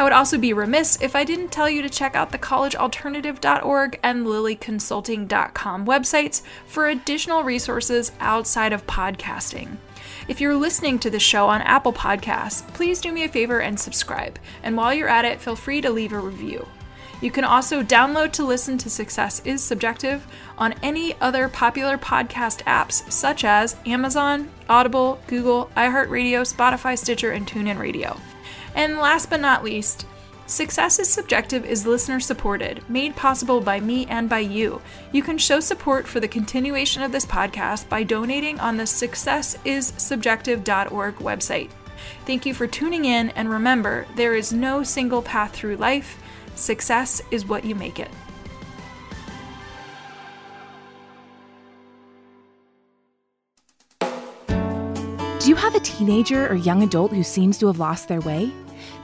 I 0.00 0.02
would 0.02 0.14
also 0.14 0.38
be 0.38 0.54
remiss 0.54 0.98
if 1.02 1.14
I 1.14 1.24
didn't 1.24 1.52
tell 1.52 1.68
you 1.68 1.82
to 1.82 1.90
check 1.90 2.16
out 2.16 2.32
the 2.32 2.38
collegealternative.org 2.38 4.00
and 4.02 4.24
lillyconsulting.com 4.24 5.84
websites 5.84 6.40
for 6.66 6.88
additional 6.88 7.42
resources 7.42 8.10
outside 8.18 8.72
of 8.72 8.86
podcasting. 8.86 9.76
If 10.26 10.40
you're 10.40 10.56
listening 10.56 11.00
to 11.00 11.10
the 11.10 11.20
show 11.20 11.48
on 11.48 11.60
Apple 11.60 11.92
Podcasts, 11.92 12.66
please 12.72 13.02
do 13.02 13.12
me 13.12 13.24
a 13.24 13.28
favor 13.28 13.60
and 13.60 13.78
subscribe. 13.78 14.38
And 14.62 14.74
while 14.74 14.94
you're 14.94 15.06
at 15.06 15.26
it, 15.26 15.38
feel 15.38 15.54
free 15.54 15.82
to 15.82 15.90
leave 15.90 16.14
a 16.14 16.18
review. 16.18 16.66
You 17.20 17.30
can 17.30 17.44
also 17.44 17.82
download 17.82 18.32
to 18.32 18.44
listen 18.46 18.78
to 18.78 18.88
Success 18.88 19.42
is 19.44 19.62
Subjective 19.62 20.26
on 20.56 20.72
any 20.82 21.14
other 21.20 21.46
popular 21.46 21.98
podcast 21.98 22.62
apps 22.62 23.12
such 23.12 23.44
as 23.44 23.76
Amazon, 23.84 24.48
Audible, 24.66 25.20
Google, 25.26 25.70
iHeartRadio, 25.76 26.50
Spotify, 26.50 26.98
Stitcher, 26.98 27.32
and 27.32 27.46
TuneIn 27.46 27.78
Radio. 27.78 28.18
And 28.74 28.98
last 28.98 29.30
but 29.30 29.40
not 29.40 29.64
least, 29.64 30.04
Success 30.46 30.98
is 30.98 31.08
Subjective 31.08 31.64
is 31.64 31.86
listener 31.86 32.18
supported, 32.18 32.82
made 32.90 33.14
possible 33.14 33.60
by 33.60 33.78
me 33.78 34.06
and 34.06 34.28
by 34.28 34.40
you. 34.40 34.82
You 35.12 35.22
can 35.22 35.38
show 35.38 35.60
support 35.60 36.08
for 36.08 36.18
the 36.18 36.26
continuation 36.26 37.04
of 37.04 37.12
this 37.12 37.24
podcast 37.24 37.88
by 37.88 38.02
donating 38.02 38.58
on 38.58 38.76
the 38.76 38.82
successissubjective.org 38.82 41.14
website. 41.16 41.70
Thank 42.26 42.46
you 42.46 42.54
for 42.54 42.66
tuning 42.66 43.04
in, 43.04 43.30
and 43.30 43.48
remember, 43.48 44.08
there 44.16 44.34
is 44.34 44.52
no 44.52 44.82
single 44.82 45.22
path 45.22 45.54
through 45.54 45.76
life. 45.76 46.20
Success 46.56 47.22
is 47.30 47.46
what 47.46 47.64
you 47.64 47.76
make 47.76 48.00
it. 48.00 48.10
Teenager 56.00 56.50
or 56.50 56.54
young 56.54 56.82
adult 56.82 57.12
who 57.12 57.22
seems 57.22 57.58
to 57.58 57.66
have 57.66 57.78
lost 57.78 58.08
their 58.08 58.22
way? 58.22 58.50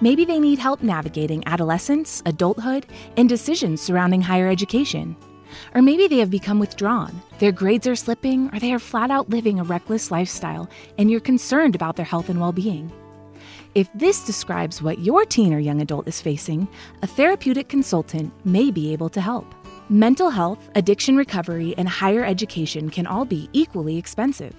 Maybe 0.01 0.25
they 0.25 0.41
need 0.41 0.59
help 0.59 0.83
navigating 0.83 1.47
adolescence, 1.47 2.23
adulthood, 2.25 2.87
and 3.19 3.29
decisions 3.29 3.83
surrounding 3.83 4.23
higher 4.23 4.49
education. 4.49 5.15
Or 5.75 5.83
maybe 5.83 6.09
they 6.09 6.17
have 6.21 6.31
become 6.31 6.59
withdrawn, 6.59 7.21
their 7.39 7.53
grades 7.53 7.87
are 7.87 7.97
slipping, 7.97 8.49
or 8.51 8.59
they 8.59 8.73
are 8.73 8.79
flat 8.79 9.11
out 9.11 9.29
living 9.29 9.61
a 9.61 9.65
reckless 9.65 10.11
lifestyle, 10.11 10.71
and 10.97 11.11
you're 11.11 11.21
concerned 11.21 11.75
about 11.75 11.97
their 11.97 12.07
health 12.07 12.31
and 12.31 12.41
well 12.41 12.53
being. 12.53 12.91
If 13.75 13.91
this 13.95 14.25
describes 14.25 14.81
what 14.81 15.01
your 15.01 15.27
teen 15.27 15.53
or 15.53 15.59
young 15.59 15.83
adult 15.83 16.09
is 16.09 16.23
facing, 16.23 16.67
a 17.03 17.07
therapeutic 17.07 17.69
consultant 17.69 18.33
may 18.47 18.71
be 18.71 18.95
able 18.95 19.11
to 19.11 19.21
help. 19.21 19.55
Mental 19.91 20.31
health, 20.31 20.71
addiction 20.75 21.15
recovery, 21.15 21.75
and 21.77 21.91
higher 21.91 22.25
education 22.25 22.89
can 22.89 23.07
all 23.07 23.27
be 23.27 23.51
equally 23.53 23.99
expensive. 23.99 24.55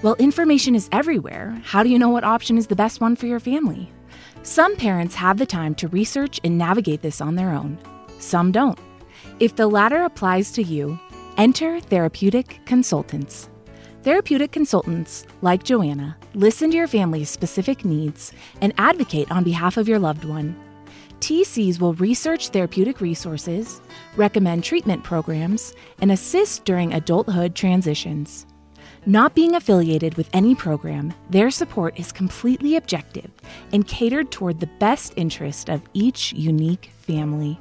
While 0.00 0.14
information 0.20 0.76
is 0.76 0.88
everywhere, 0.92 1.60
how 1.64 1.82
do 1.82 1.88
you 1.88 1.98
know 1.98 2.08
what 2.08 2.22
option 2.22 2.56
is 2.56 2.68
the 2.68 2.76
best 2.76 3.00
one 3.00 3.16
for 3.16 3.26
your 3.26 3.40
family? 3.40 3.90
Some 4.44 4.76
parents 4.76 5.16
have 5.16 5.38
the 5.38 5.46
time 5.46 5.74
to 5.74 5.88
research 5.88 6.38
and 6.44 6.56
navigate 6.56 7.02
this 7.02 7.20
on 7.20 7.34
their 7.34 7.50
own. 7.50 7.76
Some 8.20 8.52
don't. 8.52 8.78
If 9.40 9.56
the 9.56 9.66
latter 9.66 10.04
applies 10.04 10.52
to 10.52 10.62
you, 10.62 11.00
enter 11.36 11.80
Therapeutic 11.80 12.60
Consultants. 12.64 13.50
Therapeutic 14.04 14.52
consultants, 14.52 15.26
like 15.42 15.64
Joanna, 15.64 16.16
listen 16.32 16.70
to 16.70 16.76
your 16.76 16.86
family's 16.86 17.28
specific 17.28 17.84
needs 17.84 18.32
and 18.60 18.72
advocate 18.78 19.32
on 19.32 19.42
behalf 19.42 19.76
of 19.76 19.88
your 19.88 19.98
loved 19.98 20.24
one. 20.24 20.56
TCs 21.18 21.80
will 21.80 21.94
research 21.94 22.50
therapeutic 22.50 23.00
resources, 23.00 23.80
recommend 24.14 24.62
treatment 24.62 25.02
programs, 25.02 25.74
and 26.00 26.12
assist 26.12 26.64
during 26.64 26.94
adulthood 26.94 27.56
transitions. 27.56 28.46
Not 29.08 29.34
being 29.34 29.54
affiliated 29.54 30.16
with 30.18 30.28
any 30.34 30.54
program, 30.54 31.14
their 31.30 31.50
support 31.50 31.98
is 31.98 32.12
completely 32.12 32.76
objective 32.76 33.30
and 33.72 33.88
catered 33.88 34.30
toward 34.30 34.60
the 34.60 34.66
best 34.78 35.14
interest 35.16 35.70
of 35.70 35.80
each 35.94 36.34
unique 36.34 36.90
family. 36.98 37.58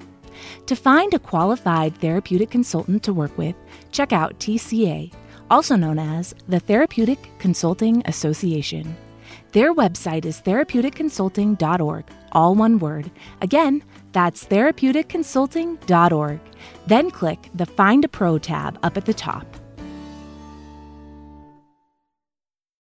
To 0.65 0.75
find 0.75 1.13
a 1.13 1.19
qualified 1.19 1.95
therapeutic 1.99 2.49
consultant 2.49 3.01
to 3.03 3.13
work 3.13 3.37
with, 3.37 3.55
check 3.93 4.11
out 4.11 4.37
TCA, 4.39 5.13
also 5.49 5.77
known 5.77 5.99
as 5.99 6.35
the 6.49 6.59
Therapeutic 6.59 7.31
Consulting 7.39 8.01
Association. 8.03 8.97
Their 9.53 9.73
website 9.73 10.25
is 10.25 10.41
therapeuticconsulting.org, 10.41 12.03
all 12.33 12.55
one 12.55 12.77
word. 12.77 13.09
Again, 13.39 13.85
that's 14.11 14.43
therapeuticconsulting.org. 14.43 16.39
Then 16.87 17.09
click 17.09 17.49
the 17.55 17.65
Find 17.65 18.03
a 18.03 18.09
Pro 18.09 18.37
tab 18.37 18.77
up 18.83 18.97
at 18.97 19.05
the 19.05 19.13
top. 19.13 19.45